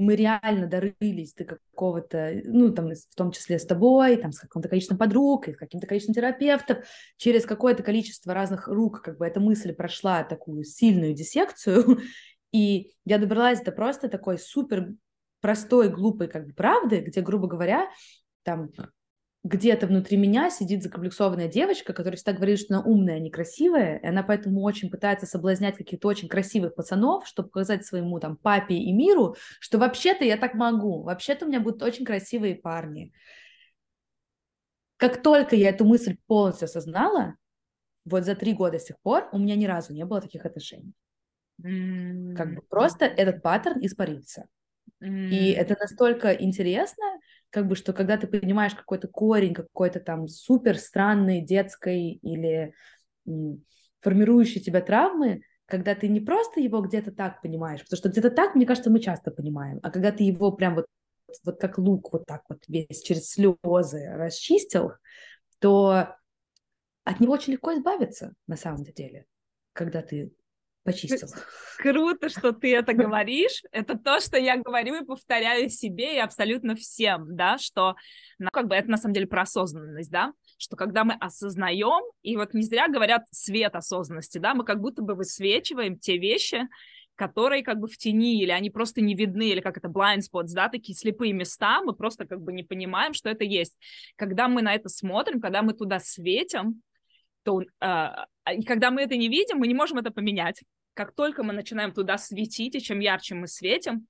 [0.00, 4.68] мы реально дорылись до какого-то, ну, там, в том числе с тобой, там, с каким-то
[4.68, 6.78] количеством подруг, и с каким-то количеством терапевтов,
[7.16, 12.00] через какое-то количество разных рук, как бы эта мысль прошла такую сильную диссекцию,
[12.52, 14.94] и я добралась до просто такой супер
[15.40, 17.88] простой, глупой, как бы, правды, где, грубо говоря,
[18.42, 18.70] там,
[19.42, 23.96] где-то внутри меня сидит закомплексованная девочка, которая всегда говорит, что она умная, а не красивая,
[23.98, 28.74] и она поэтому очень пытается соблазнять каких-то очень красивых пацанов, чтобы показать своему там папе
[28.74, 33.12] и миру, что вообще-то я так могу, вообще-то у меня будут очень красивые парни.
[34.98, 37.36] Как только я эту мысль полностью осознала,
[38.04, 40.92] вот за три года с тех пор у меня ни разу не было таких отношений.
[41.62, 42.34] Mm-hmm.
[42.34, 44.48] Как бы просто этот паттерн испарился.
[45.02, 45.28] Mm-hmm.
[45.30, 47.04] И это настолько интересно,
[47.50, 52.72] как бы, что когда ты понимаешь какой-то корень, какой-то там супер странной детской или
[54.00, 58.54] формирующей тебя травмы, когда ты не просто его где-то так понимаешь, потому что где-то так,
[58.54, 60.86] мне кажется, мы часто понимаем, а когда ты его прям вот,
[61.44, 64.92] вот как лук вот так вот весь через слезы расчистил,
[65.58, 66.16] то
[67.04, 69.26] от него очень легко избавиться на самом деле,
[69.72, 70.32] когда ты
[70.84, 71.28] почистил.
[71.78, 73.62] Круто, что ты это говоришь.
[73.72, 77.96] Это то, что я говорю и повторяю себе и абсолютно всем, да, что,
[78.38, 82.36] ну, как бы это на самом деле про осознанность, да, что когда мы осознаем, и
[82.36, 86.68] вот не зря говорят свет осознанности, да, мы как будто бы высвечиваем те вещи,
[87.20, 90.54] которые как бы в тени, или они просто не видны, или как это blind spots,
[90.54, 93.76] да, такие слепые места, мы просто как бы не понимаем, что это есть.
[94.16, 96.80] Когда мы на это смотрим, когда мы туда светим,
[97.42, 98.08] то э,
[98.54, 100.62] и когда мы это не видим, мы не можем это поменять.
[100.94, 104.06] Как только мы начинаем туда светить, и чем ярче мы светим,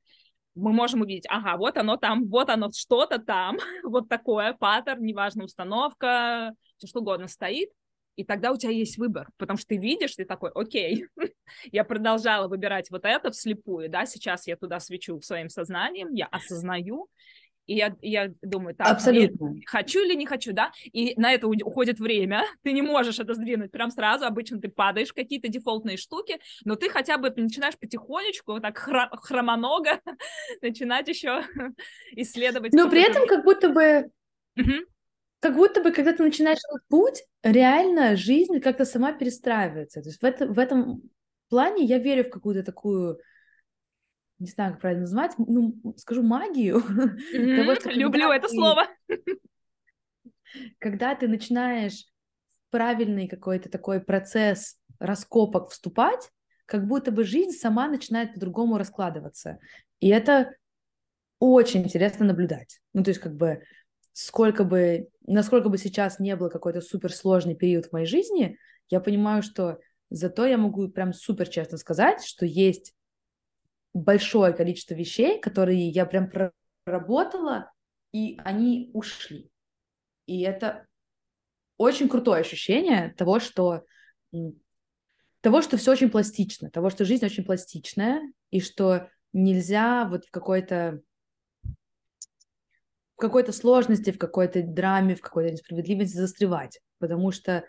[0.55, 5.45] мы можем увидеть, ага, вот оно там, вот оно что-то там, вот такое, паттерн, неважно,
[5.45, 7.70] установка, все что угодно стоит,
[8.16, 11.07] и тогда у тебя есть выбор, потому что ты видишь, ты такой, окей,
[11.72, 17.09] я продолжала выбирать вот это вслепую, да, сейчас я туда свечу своим сознанием, я осознаю,
[17.71, 19.55] и я, я думаю, так, Абсолютно.
[19.64, 23.71] хочу или не хочу, да, и на это уходит время, ты не можешь это сдвинуть
[23.71, 28.55] прям сразу, обычно ты падаешь в какие-то дефолтные штуки, но ты хотя бы начинаешь потихонечку,
[28.55, 30.01] вот так хра- хромоного
[30.62, 31.45] начинать еще
[32.16, 32.73] исследовать.
[32.73, 34.11] Но при этом как будто бы
[35.39, 40.03] как будто бы, когда ты начинаешь этот путь, реально жизнь как-то сама перестраивается.
[40.03, 41.03] То есть в, это, в этом
[41.49, 43.18] плане я верю в какую-то такую,
[44.41, 46.82] не знаю, как правильно назвать, ну, скажу магию.
[46.91, 47.57] Mm-hmm.
[47.57, 48.86] Того, что Люблю это ты, слово.
[50.78, 52.07] Когда ты начинаешь
[52.49, 56.30] в правильный какой-то такой процесс раскопок вступать,
[56.66, 59.59] как будто бы жизнь сама начинает по-другому раскладываться.
[60.01, 60.55] И это
[61.38, 62.80] очень интересно наблюдать.
[62.93, 63.62] Ну, то есть как бы
[64.12, 69.43] сколько бы, насколько бы сейчас не было какой-то суперсложный период в моей жизни, я понимаю,
[69.43, 69.78] что
[70.11, 72.95] зато я могу прям супер честно сказать, что есть
[73.93, 76.30] большое количество вещей, которые я прям
[76.84, 77.72] проработала,
[78.12, 79.51] и они ушли.
[80.26, 80.86] И это
[81.76, 83.84] очень крутое ощущение того, что
[85.41, 88.20] того, что все очень пластично, того, что жизнь очень пластичная,
[88.51, 91.01] и что нельзя вот в какой-то
[93.16, 97.64] в какой-то сложности, в какой-то драме, в какой-то несправедливости застревать, потому что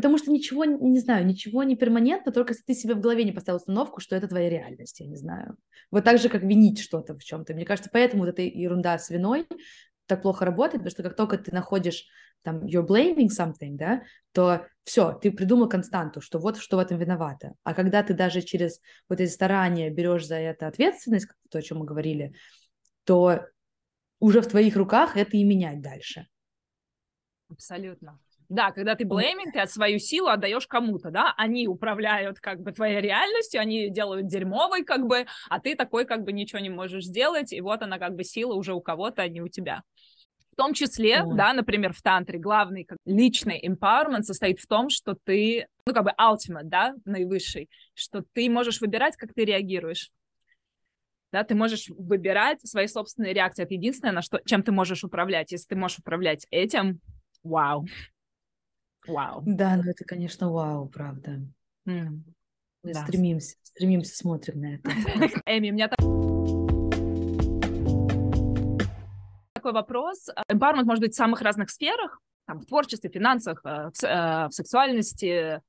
[0.00, 3.32] Потому что ничего, не знаю, ничего не перманентно, только если ты себе в голове не
[3.32, 5.56] поставил установку, что это твоя реальность, я не знаю.
[5.90, 7.52] Вот так же, как винить что-то в чем-то.
[7.52, 9.46] Мне кажется, поэтому вот эта ерунда с виной
[10.06, 12.06] так плохо работает, потому что как только ты находишь
[12.40, 16.96] там you're blaming something, да, то все, ты придумал константу, что вот что в этом
[16.96, 17.52] виновато.
[17.62, 21.80] А когда ты даже через вот эти старания берешь за это ответственность, то, о чем
[21.80, 22.34] мы говорили,
[23.04, 23.44] то
[24.18, 26.26] уже в твоих руках это и менять дальше.
[27.50, 28.18] Абсолютно.
[28.50, 32.72] Да, когда ты блейминг, ты от свою силу отдаешь кому-то, да, они управляют как бы
[32.72, 37.04] твоей реальностью, они делают дерьмовой как бы, а ты такой как бы ничего не можешь
[37.04, 39.84] сделать, и вот она как бы сила уже у кого-то, а не у тебя.
[40.52, 41.36] В том числе, Ой.
[41.36, 46.02] да, например, в тантре главный как, личный empowerment состоит в том, что ты, ну как
[46.02, 50.10] бы ultimate, да, наивысший, что ты можешь выбирать, как ты реагируешь
[51.32, 53.62] да, ты можешь выбирать свои собственные реакции.
[53.62, 55.52] Это единственное, на что, чем ты можешь управлять.
[55.52, 56.98] Если ты можешь управлять этим,
[57.44, 57.86] вау,
[59.06, 59.42] Вау.
[59.46, 61.40] Да, ну это, конечно, вау, правда.
[61.88, 62.20] Mm.
[62.82, 63.02] Мы да.
[63.04, 64.90] стремимся, стремимся, смотрим на это.
[65.46, 65.90] Эми, у меня
[69.52, 70.28] такой вопрос.
[70.50, 74.52] Empowerment может быть в самых разных сферах, там, в творчестве, финансах, э, в, э, в
[74.52, 75.60] сексуальности.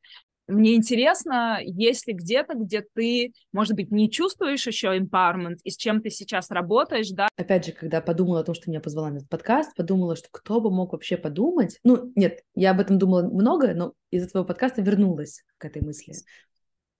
[0.48, 5.78] Мне интересно, есть ли где-то, где ты, может быть, не чувствуешь еще empowerment, и с
[5.78, 7.30] чем ты сейчас работаешь, да?
[7.38, 10.60] Опять же, когда подумала о том, что меня позвала на этот подкаст, подумала, что кто
[10.60, 11.80] бы мог вообще подумать.
[11.84, 16.14] Ну, нет, я об этом думала много, но из этого подкаста вернулась к этой мысли.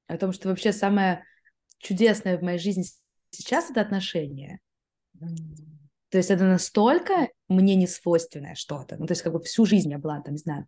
[0.08, 1.24] О том, что вообще самое
[1.80, 2.86] чудесное в моей жизни
[3.32, 4.60] сейчас это отношения.
[6.10, 8.98] То есть это настолько мне не свойственное что-то.
[8.98, 10.68] Ну, то есть как бы всю жизнь я была, там, не знаю,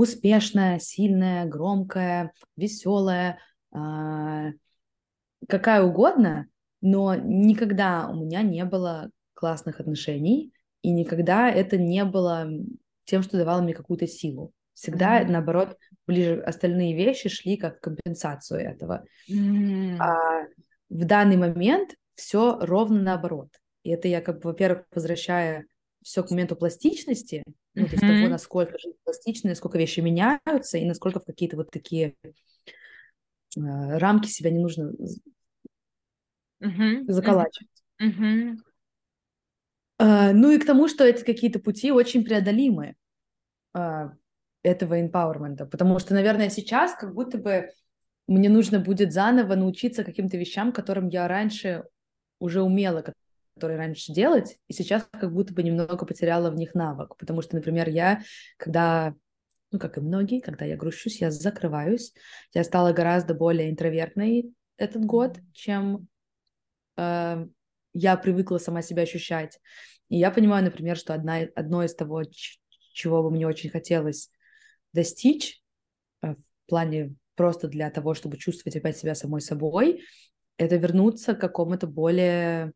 [0.00, 3.38] успешная, сильная, громкая, веселая,
[3.74, 4.52] э,
[5.46, 6.46] какая угодно,
[6.80, 12.48] но никогда у меня не было классных отношений, и никогда это не было
[13.04, 14.52] тем, что давало мне какую-то силу.
[14.72, 15.30] Всегда, mm-hmm.
[15.30, 15.76] наоборот,
[16.06, 19.04] ближе остальные вещи шли как компенсацию этого.
[19.30, 19.98] Mm-hmm.
[19.98, 20.46] А
[20.88, 23.50] в данный момент все ровно наоборот.
[23.82, 25.66] И это я, как бы, во-первых, возвращая
[26.02, 27.44] все к моменту пластичности,
[27.74, 31.70] ну, то есть того, насколько жизнь пластичная, насколько вещи меняются, и насколько в какие-то вот
[31.70, 32.30] такие э,
[33.56, 34.92] рамки себя не нужно
[36.62, 37.04] mm-hmm.
[37.06, 37.70] заколачивать.
[38.02, 38.56] Mm-hmm.
[39.98, 42.96] Э, ну и к тому, что эти какие-то пути очень преодолимые
[43.74, 44.10] э,
[44.62, 47.70] этого empowerment, потому что, наверное, сейчас как будто бы
[48.26, 51.84] мне нужно будет заново научиться каким-то вещам, которым я раньше
[52.38, 53.02] уже умела,
[53.60, 57.56] которые раньше делать, и сейчас как будто бы немного потеряла в них навык, потому что,
[57.56, 58.22] например, я,
[58.56, 59.14] когда
[59.70, 62.12] ну, как и многие, когда я грущусь, я закрываюсь.
[62.52, 66.08] Я стала гораздо более интровертной этот год, чем
[66.96, 67.46] э,
[67.92, 69.60] я привыкла сама себя ощущать.
[70.08, 72.22] И я понимаю, например, что одна, одно из того,
[72.94, 74.32] чего бы мне очень хотелось
[74.92, 75.62] достичь
[76.22, 80.02] э, в плане просто для того, чтобы чувствовать опять себя самой собой,
[80.56, 82.72] это вернуться к какому-то более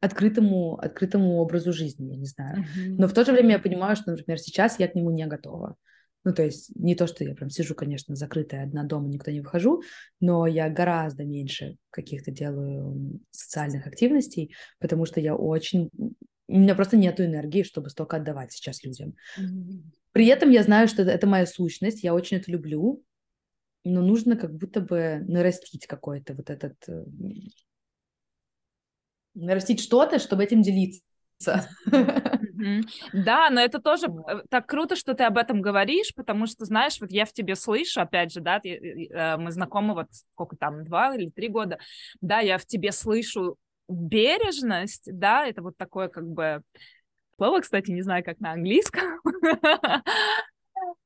[0.00, 2.58] открытому, открытому образу жизни, я не знаю.
[2.58, 2.94] Mm-hmm.
[2.98, 5.76] Но в то же время я понимаю, что, например, сейчас я к нему не готова.
[6.24, 9.40] Ну, то есть не то, что я прям сижу, конечно, закрытая одна дома, никуда не
[9.40, 9.82] выхожу,
[10.20, 15.90] но я гораздо меньше каких-то делаю социальных активностей, потому что я очень...
[16.48, 19.14] У меня просто нет энергии, чтобы столько отдавать сейчас людям.
[19.38, 19.82] Mm-hmm.
[20.12, 23.02] При этом я знаю, что это моя сущность, я очень это люблю,
[23.84, 26.74] но нужно как будто бы нарастить какой-то вот этот
[29.38, 31.02] нарастить что-то, чтобы этим делиться.
[33.12, 37.00] Да, но это тоже э, так круто, что ты об этом говоришь, потому что, знаешь,
[37.00, 41.14] вот я в тебе слышу, опять же, да, э, мы знакомы вот сколько там, два
[41.14, 41.78] или три года,
[42.20, 43.56] да, я в тебе слышу
[43.88, 46.62] бережность, да, это вот такое как бы
[47.36, 49.20] слово, кстати, не знаю, как на английском,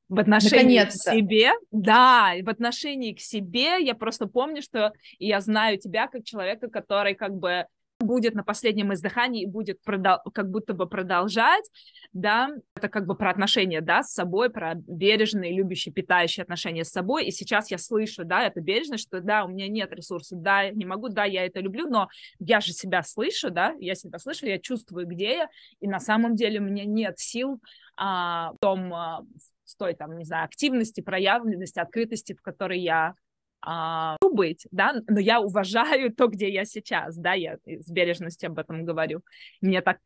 [0.08, 5.78] в отношении к себе, да, в отношении к себе, я просто помню, что я знаю
[5.78, 7.66] тебя как человека, который как бы
[8.02, 11.64] будет на последнем издыхании и будет продол- как будто бы продолжать,
[12.12, 16.90] да, это как бы про отношения, да, с собой, про бережные, любящие, питающие отношения с
[16.90, 20.70] собой, и сейчас я слышу, да, это бережность, что, да, у меня нет ресурсов, да,
[20.70, 24.46] не могу, да, я это люблю, но я же себя слышу, да, я себя слышу,
[24.46, 25.48] я чувствую, где я,
[25.80, 27.60] и на самом деле у меня нет сил
[27.96, 29.20] а, в том, а,
[29.64, 33.14] в той, там, не знаю, активности, проявленности, открытости, в которой я
[33.62, 38.58] а, быть, да, но я уважаю то, где я сейчас, да, я с бережностью об
[38.58, 39.22] этом говорю.
[39.60, 39.98] Мне так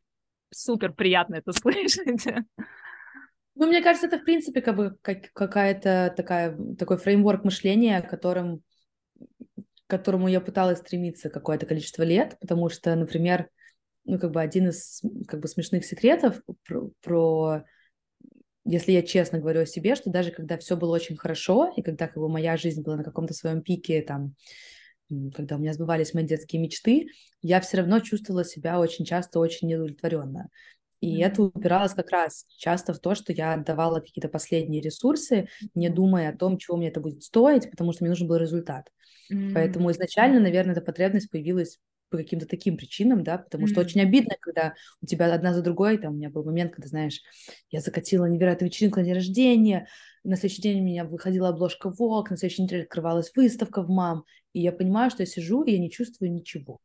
[0.51, 2.25] супер приятно это слышать.
[3.55, 8.61] Ну, мне кажется, это, в принципе, как бы как, какая-то такая, такой фреймворк мышления, которым,
[9.17, 13.49] к которому я пыталась стремиться какое-то количество лет, потому что, например,
[14.05, 17.63] ну, как бы один из как бы смешных секретов про, про
[18.67, 22.07] если я честно говорю о себе, что даже когда все было очень хорошо, и когда
[22.07, 24.35] как бы моя жизнь была на каком-то своем пике, там,
[25.33, 27.07] когда у меня сбывались мои детские мечты,
[27.41, 30.49] я все равно чувствовала себя очень часто очень неудовлетворенно.
[30.99, 31.25] И mm-hmm.
[31.25, 36.29] это упиралось как раз часто в то, что я отдавала какие-то последние ресурсы, не думая
[36.29, 38.89] о том, чего мне это будет стоить, потому что мне нужен был результат.
[39.31, 39.53] Mm-hmm.
[39.53, 41.79] Поэтому изначально, наверное, эта потребность появилась
[42.09, 43.71] по каким-то таким причинам, да, потому mm-hmm.
[43.71, 46.87] что очень обидно, когда у тебя одна за другой, там у меня был момент, когда,
[46.87, 47.21] знаешь,
[47.69, 49.87] я закатила невероятную вечеринку на день рождения,
[50.23, 54.23] на следующий день у меня выходила обложка Vogue, на следующей неделе открывалась выставка в МАМ,
[54.53, 56.79] и я понимаю, что я сижу, и я не чувствую ничего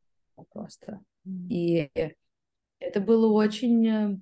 [0.52, 1.00] просто.
[1.26, 1.48] Mm-hmm.
[1.48, 1.90] И
[2.78, 4.16] это было очень э,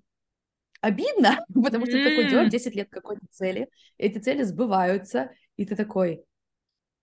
[0.80, 2.04] обидно, потому что mm-hmm.
[2.04, 6.24] ты такой делаешь 10 лет какой-то цели, эти цели сбываются, и ты такой,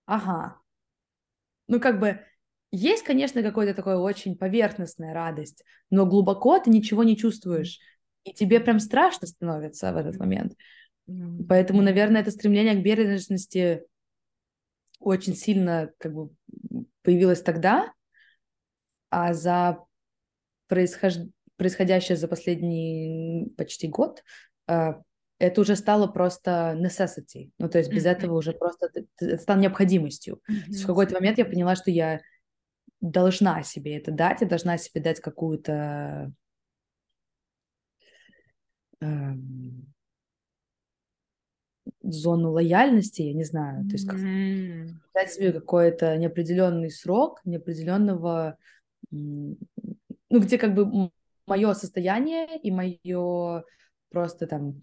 [0.06, 0.60] ага,
[1.68, 2.20] ну как бы
[2.70, 7.78] есть, конечно, какая-то такая очень поверхностная радость, но глубоко ты ничего не чувствуешь,
[8.24, 10.54] и тебе прям страшно становится в этот момент.
[11.48, 13.84] Поэтому, наверное, это стремление к бережности
[15.00, 16.30] очень сильно как бы
[17.02, 17.92] появилось тогда,
[19.10, 19.78] а за
[20.66, 21.14] происхож...
[21.56, 24.22] происходящее за последний почти год
[24.66, 24.94] э,
[25.38, 27.52] это уже стало просто necessity.
[27.58, 28.10] Ну, то есть без mm-hmm.
[28.10, 30.40] этого уже просто это стало необходимостью.
[30.50, 30.64] Mm-hmm.
[30.64, 32.20] То есть в какой-то момент я поняла, что я
[33.00, 36.32] должна себе это дать, я должна себе дать какую-то
[39.00, 39.92] эм,
[42.02, 44.88] зону лояльности, я не знаю, то есть как, mm-hmm.
[45.14, 48.56] дать себе какой-то неопределенный срок, неопределенного,
[49.10, 49.56] ну,
[50.30, 51.10] где как бы
[51.46, 53.64] мое состояние и мое
[54.10, 54.82] просто там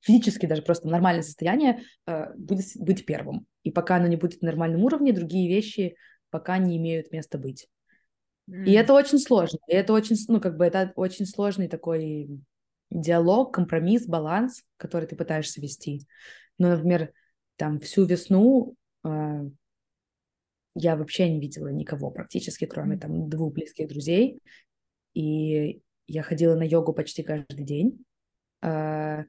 [0.00, 3.46] физически даже просто нормальное состояние э, будет быть первым.
[3.64, 5.96] И пока оно не будет на нормальном уровне, другие вещи
[6.30, 7.68] пока не имеют места быть.
[8.48, 8.64] Mm.
[8.64, 9.58] И это очень сложно.
[9.68, 12.40] И это очень, ну, как бы это очень сложный такой
[12.90, 16.06] диалог, компромисс, баланс, который ты пытаешься вести.
[16.58, 17.12] Ну, например,
[17.56, 18.74] там всю весну
[19.04, 19.44] э,
[20.74, 24.40] я вообще не видела никого практически, кроме там двух близких друзей.
[25.14, 28.04] И я ходила на йогу почти каждый день.
[28.62, 29.24] Э,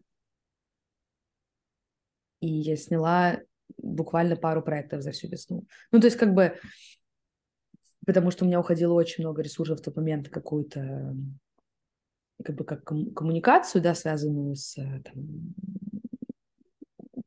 [2.39, 3.39] и я сняла
[3.77, 5.65] буквально пару проектов за всю весну.
[5.91, 6.57] Ну, то есть как бы,
[8.05, 11.15] потому что у меня уходило очень много ресурсов в тот момент какую-то,
[12.43, 15.53] как бы как коммуникацию, да, связанную с там,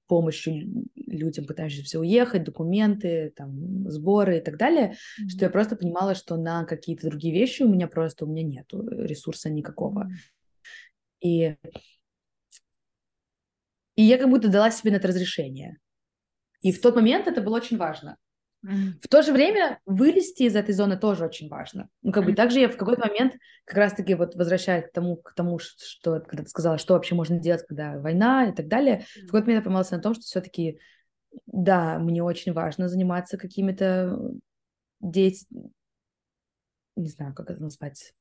[0.06, 5.28] помощью людям, пытающимся уехать, документы, там, сборы и так далее, mm-hmm.
[5.28, 8.72] что я просто понимала, что на какие-то другие вещи у меня просто, у меня нет
[8.72, 10.04] ресурса никакого.
[10.04, 10.38] Mm-hmm.
[11.22, 11.56] И
[13.96, 15.78] И я как будто дала себе на это разрешение.
[16.60, 18.16] И в тот момент это было очень важно.
[18.62, 21.88] В то же время вылезти из этой зоны тоже очень важно.
[22.02, 23.34] Ну, как бы также я в какой-то момент
[23.64, 27.38] как раз-таки вот возвращаясь к тому, к тому, что когда ты сказала, что вообще можно
[27.38, 30.78] делать, когда война и так далее, в какой-то момент я поймалась на том, что все-таки,
[31.46, 34.18] да, мне очень важно заниматься какими-то
[35.00, 35.46] деять...
[36.96, 38.12] не знаю, как это назвать,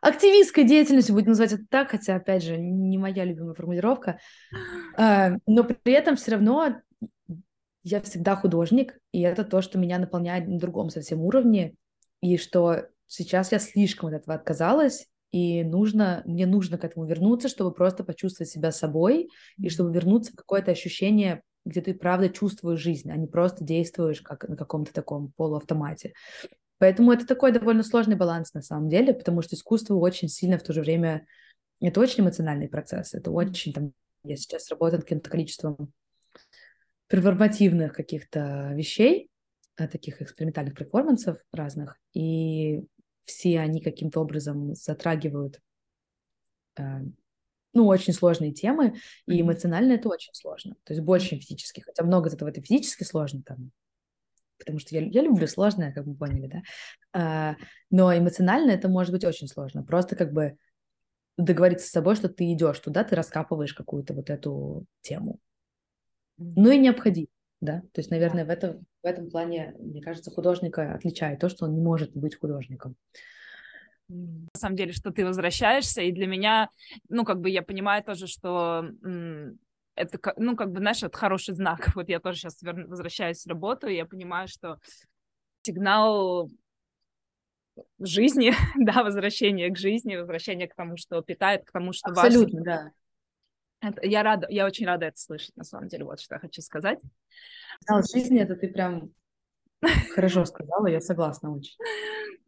[0.00, 4.18] активистской деятельностью, будет называть это так, хотя, опять же, не моя любимая формулировка,
[4.96, 6.80] а, но при этом все равно
[7.86, 11.76] я всегда художник, и это то, что меня наполняет на другом совсем уровне,
[12.20, 17.48] и что сейчас я слишком от этого отказалась, и нужно, мне нужно к этому вернуться,
[17.48, 22.80] чтобы просто почувствовать себя собой, и чтобы вернуться в какое-то ощущение, где ты правда чувствуешь
[22.80, 26.12] жизнь, а не просто действуешь как на каком-то таком полуавтомате.
[26.78, 30.64] Поэтому это такой довольно сложный баланс на самом деле, потому что искусство очень сильно в
[30.64, 31.24] то же время...
[31.80, 33.92] Это очень эмоциональный процесс, это очень там...
[34.24, 35.92] Я сейчас работаю над каким-то количеством
[37.08, 39.30] перформативных каких-то вещей,
[39.76, 42.82] э, таких экспериментальных перформансов разных, и
[43.24, 45.60] все они каким-то образом затрагивают
[46.78, 46.82] э,
[47.72, 48.94] ну, очень сложные темы,
[49.26, 50.76] и эмоционально это очень сложно.
[50.84, 51.80] То есть больше, чем физически.
[51.80, 53.70] Хотя много из этого это физически сложно, там,
[54.58, 56.62] потому что я, я люблю сложное, как вы поняли, да.
[57.12, 57.56] А,
[57.90, 59.84] но эмоционально это может быть очень сложно.
[59.84, 60.56] Просто как бы
[61.36, 65.38] договориться с собой, что ты идешь туда, ты раскапываешь какую-то вот эту тему
[66.38, 67.28] но и необходимо,
[67.60, 67.80] да.
[67.92, 71.74] То есть, наверное, в этом, в этом плане, мне кажется, художника отличает то, что он
[71.74, 72.96] не может быть художником.
[74.08, 76.70] На самом деле, что ты возвращаешься, и для меня,
[77.08, 78.84] ну, как бы я понимаю тоже, что
[79.96, 81.88] это, ну, как бы, знаешь, это хороший знак.
[81.96, 84.78] Вот я тоже сейчас возвращаюсь в работу, и я понимаю, что
[85.62, 86.50] сигнал
[87.98, 92.64] жизни, да, возвращение к жизни, возвращение к тому, что питает, к тому, что Абсолютно, важно.
[92.64, 92.90] да.
[93.88, 96.60] Это, я рада, я очень рада это слышать, на самом деле, вот что я хочу
[96.62, 96.98] сказать.
[97.80, 99.10] Сигнал жизни, это ты прям
[100.14, 101.76] хорошо сказала, я согласна очень.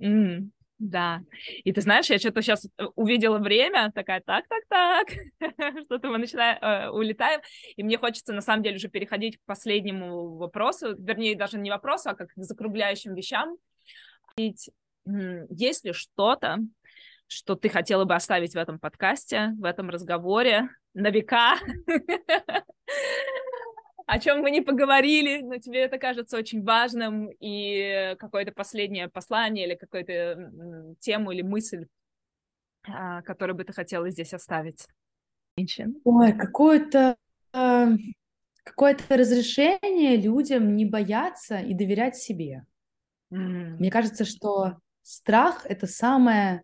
[0.00, 1.22] Mm, да.
[1.64, 5.08] И ты знаешь, я что-то сейчас э, увидела время, такая, так, так, так,
[5.84, 7.40] что-то мы начинаем, э, улетаем,
[7.76, 12.10] и мне хочется, на самом деле, уже переходить к последнему вопросу, вернее, даже не вопросу,
[12.10, 13.56] а как к закругляющим вещам.
[14.36, 14.70] Ведь
[15.50, 16.58] есть ли что-то,
[17.28, 21.56] что ты хотела бы оставить в этом подкасте, в этом разговоре на века,
[24.06, 29.66] о чем мы не поговорили, но тебе это кажется очень важным, и какое-то последнее послание
[29.66, 31.86] или какую-то тему или мысль,
[32.88, 34.88] а, которую бы ты хотела здесь оставить?
[36.04, 37.16] Ой, какое-то
[37.52, 37.88] а,
[38.64, 42.64] какое-то разрешение людям не бояться и доверять себе.
[43.32, 43.76] Mm.
[43.78, 46.62] Мне кажется, что страх— это самое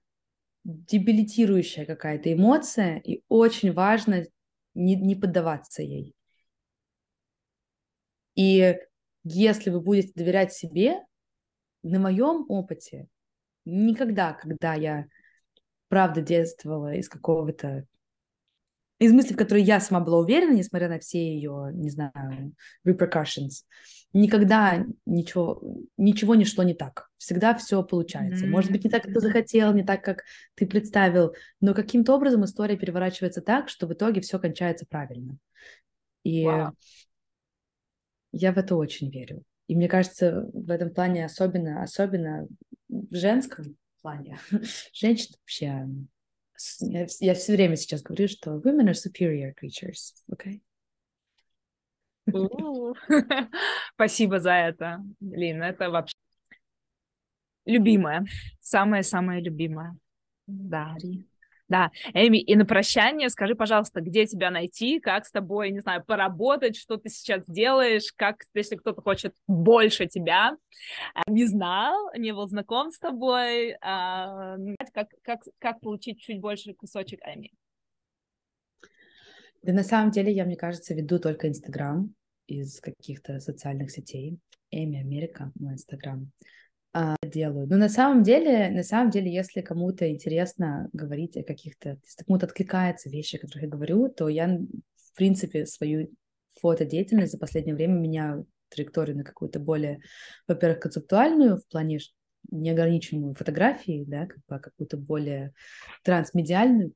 [0.65, 4.25] дебилитирующая какая-то эмоция, и очень важно
[4.75, 6.15] не, не поддаваться ей.
[8.35, 8.77] И
[9.23, 11.01] если вы будете доверять себе,
[11.83, 13.09] на моем опыте,
[13.65, 15.07] никогда, когда я
[15.89, 17.87] правда действовала из какого-то
[18.99, 22.55] из мыслей, в которые я сама была уверена, несмотря на все ее, не знаю,
[22.87, 23.65] repercussions,
[24.13, 25.61] никогда ничего,
[25.97, 27.11] ничего не шло не так.
[27.19, 28.47] Всегда все получается.
[28.47, 28.51] Mm-hmm.
[28.51, 30.23] Может быть, не так, как ты захотел, не так, как
[30.55, 35.37] ты представил, но каким-то образом история переворачивается так, что в итоге все кончается правильно.
[36.23, 36.71] И wow.
[38.33, 39.43] я в это очень верю.
[39.67, 42.47] И мне кажется, в этом плане особенно, особенно
[42.89, 44.39] в женском плане,
[44.93, 45.89] женщины вообще
[46.81, 50.61] я, все время сейчас говорю, что women are superior creatures, okay?
[53.95, 55.65] Спасибо за это, Лина.
[55.65, 56.15] Это вообще
[57.67, 58.27] любимая,
[58.61, 59.97] самая-самая любимая.
[60.47, 60.97] Да.
[61.75, 66.05] Да, Эми, и на прощание скажи, пожалуйста, где тебя найти, как с тобой, не знаю,
[66.05, 70.57] поработать, что ты сейчас делаешь, как, если кто-то хочет больше тебя,
[71.17, 74.57] э, не знал, не был знаком с тобой, а,
[74.93, 77.51] как, как, как получить чуть больше кусочек Эми?
[79.65, 82.15] Да на самом деле я, мне кажется, веду только Инстаграм
[82.47, 84.39] из каких-то социальных сетей.
[84.71, 86.31] Эми Америка, мой Инстаграм
[86.95, 87.67] а, делаю.
[87.67, 92.47] Но на самом деле, на самом деле, если кому-то интересно говорить о каких-то, если кому-то
[92.47, 96.15] откликается вещи, о которых я говорю, то я, в принципе, свою
[96.61, 100.03] фотодеятельность за последнее время меняю траекторию на какую-то более,
[100.47, 101.99] во-первых, концептуальную в плане
[102.53, 105.53] неограниченную фотографии, да, как бы а какую-то более
[106.05, 106.93] трансмедиальный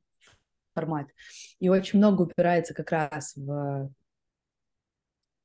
[0.75, 1.09] формат.
[1.59, 3.91] И очень много упирается как раз в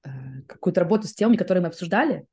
[0.04, 0.10] э,
[0.48, 2.28] какую-то работу с темами, которые мы обсуждали,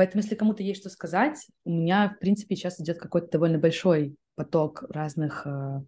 [0.00, 4.16] Поэтому, если кому-то есть что сказать, у меня, в принципе, сейчас идет какой-то довольно большой
[4.34, 5.82] поток разных э,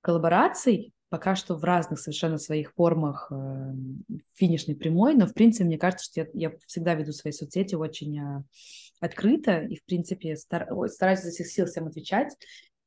[0.00, 3.34] коллабораций, пока что в разных совершенно своих формах э,
[4.32, 8.18] финишной прямой, но, в принципе, мне кажется, что я, я всегда веду свои соцсети очень
[8.18, 8.42] э,
[9.00, 12.34] открыто и, в принципе, стар, стараюсь за всех сил всем отвечать,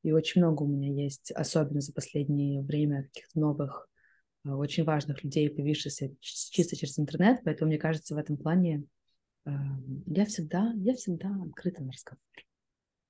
[0.02, 3.88] и очень много у меня есть, особенно за последнее время, каких-то новых,
[4.46, 8.88] э, очень важных людей, появившихся чисто через интернет, поэтому, мне кажется, в этом плане
[9.46, 12.20] я всегда, я всегда открыта на разговор.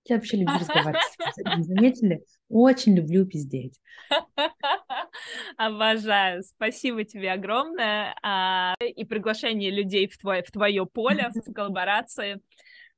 [0.06, 1.02] Я вообще люблю разговаривать.
[1.66, 2.24] Заметили?
[2.50, 3.80] Очень люблю пиздеть.
[5.58, 6.44] Обожаю.
[6.44, 8.14] Спасибо тебе огромное.
[8.22, 12.42] А, и приглашение людей в твое, в твое поле, в коллаборации.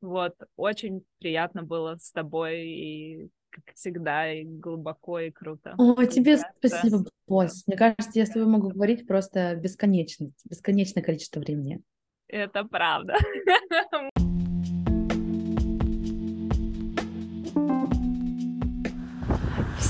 [0.01, 0.33] Вот.
[0.55, 5.75] Очень приятно было с тобой и как всегда, и глубоко, и круто.
[5.77, 7.65] О, тебе спасибо, босс.
[7.67, 11.81] Мне кажется, я с тобой могу говорить просто бесконечность, бесконечное количество времени.
[12.27, 13.15] Это правда.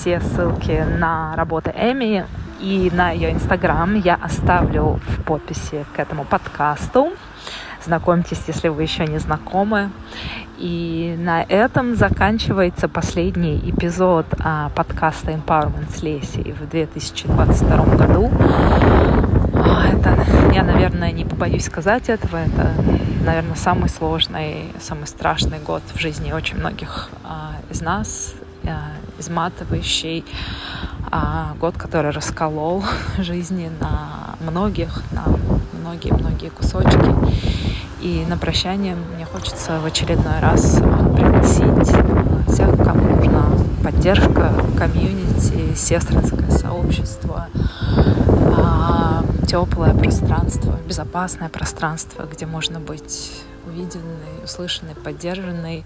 [0.06, 2.28] все ссылки на работы Эми
[2.60, 7.14] и на ее инстаграм я оставлю в подписи к этому подкасту.
[7.84, 9.90] Знакомьтесь, если вы еще не знакомы.
[10.60, 18.32] И на этом заканчивается последний эпизод а, подкаста Empowerment с Лесей в 2022 году.
[19.84, 22.38] Это, я, наверное, не побоюсь сказать этого.
[22.38, 22.74] Это,
[23.26, 28.34] наверное, самый сложный, самый страшный год в жизни очень многих а, из нас.
[28.68, 30.26] А, изматывающий
[31.12, 32.84] а, год, который расколол
[33.18, 35.24] жизни на многих, на
[35.80, 37.00] многие-многие кусочки.
[38.02, 40.82] И на прощание мне хочется в очередной раз
[41.16, 41.88] пригласить
[42.48, 43.46] всех, кому нужна
[43.84, 47.48] поддержка, комьюнити, сестринское сообщество,
[49.46, 55.86] теплое пространство, безопасное пространство, где можно быть увиденной, услышанной, поддержанной,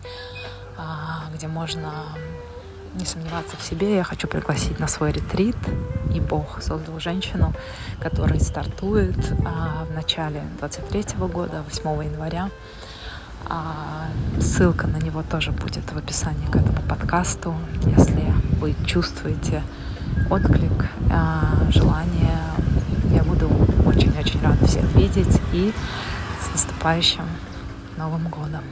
[1.33, 1.91] где можно
[2.95, 5.55] не сомневаться в себе, я хочу пригласить на свой ретрит.
[6.13, 7.53] И Бог создал женщину,
[8.01, 12.49] которая стартует а, в начале 23 года, 8 января.
[13.47, 14.07] А,
[14.39, 17.55] ссылка на него тоже будет в описании к этому подкасту.
[17.85, 19.61] Если вы чувствуете
[20.29, 22.39] отклик, а, желание,
[23.39, 25.39] буду очень-очень рада всех видеть.
[25.53, 25.73] И
[26.41, 27.23] с наступающим
[27.97, 28.63] Новым годом!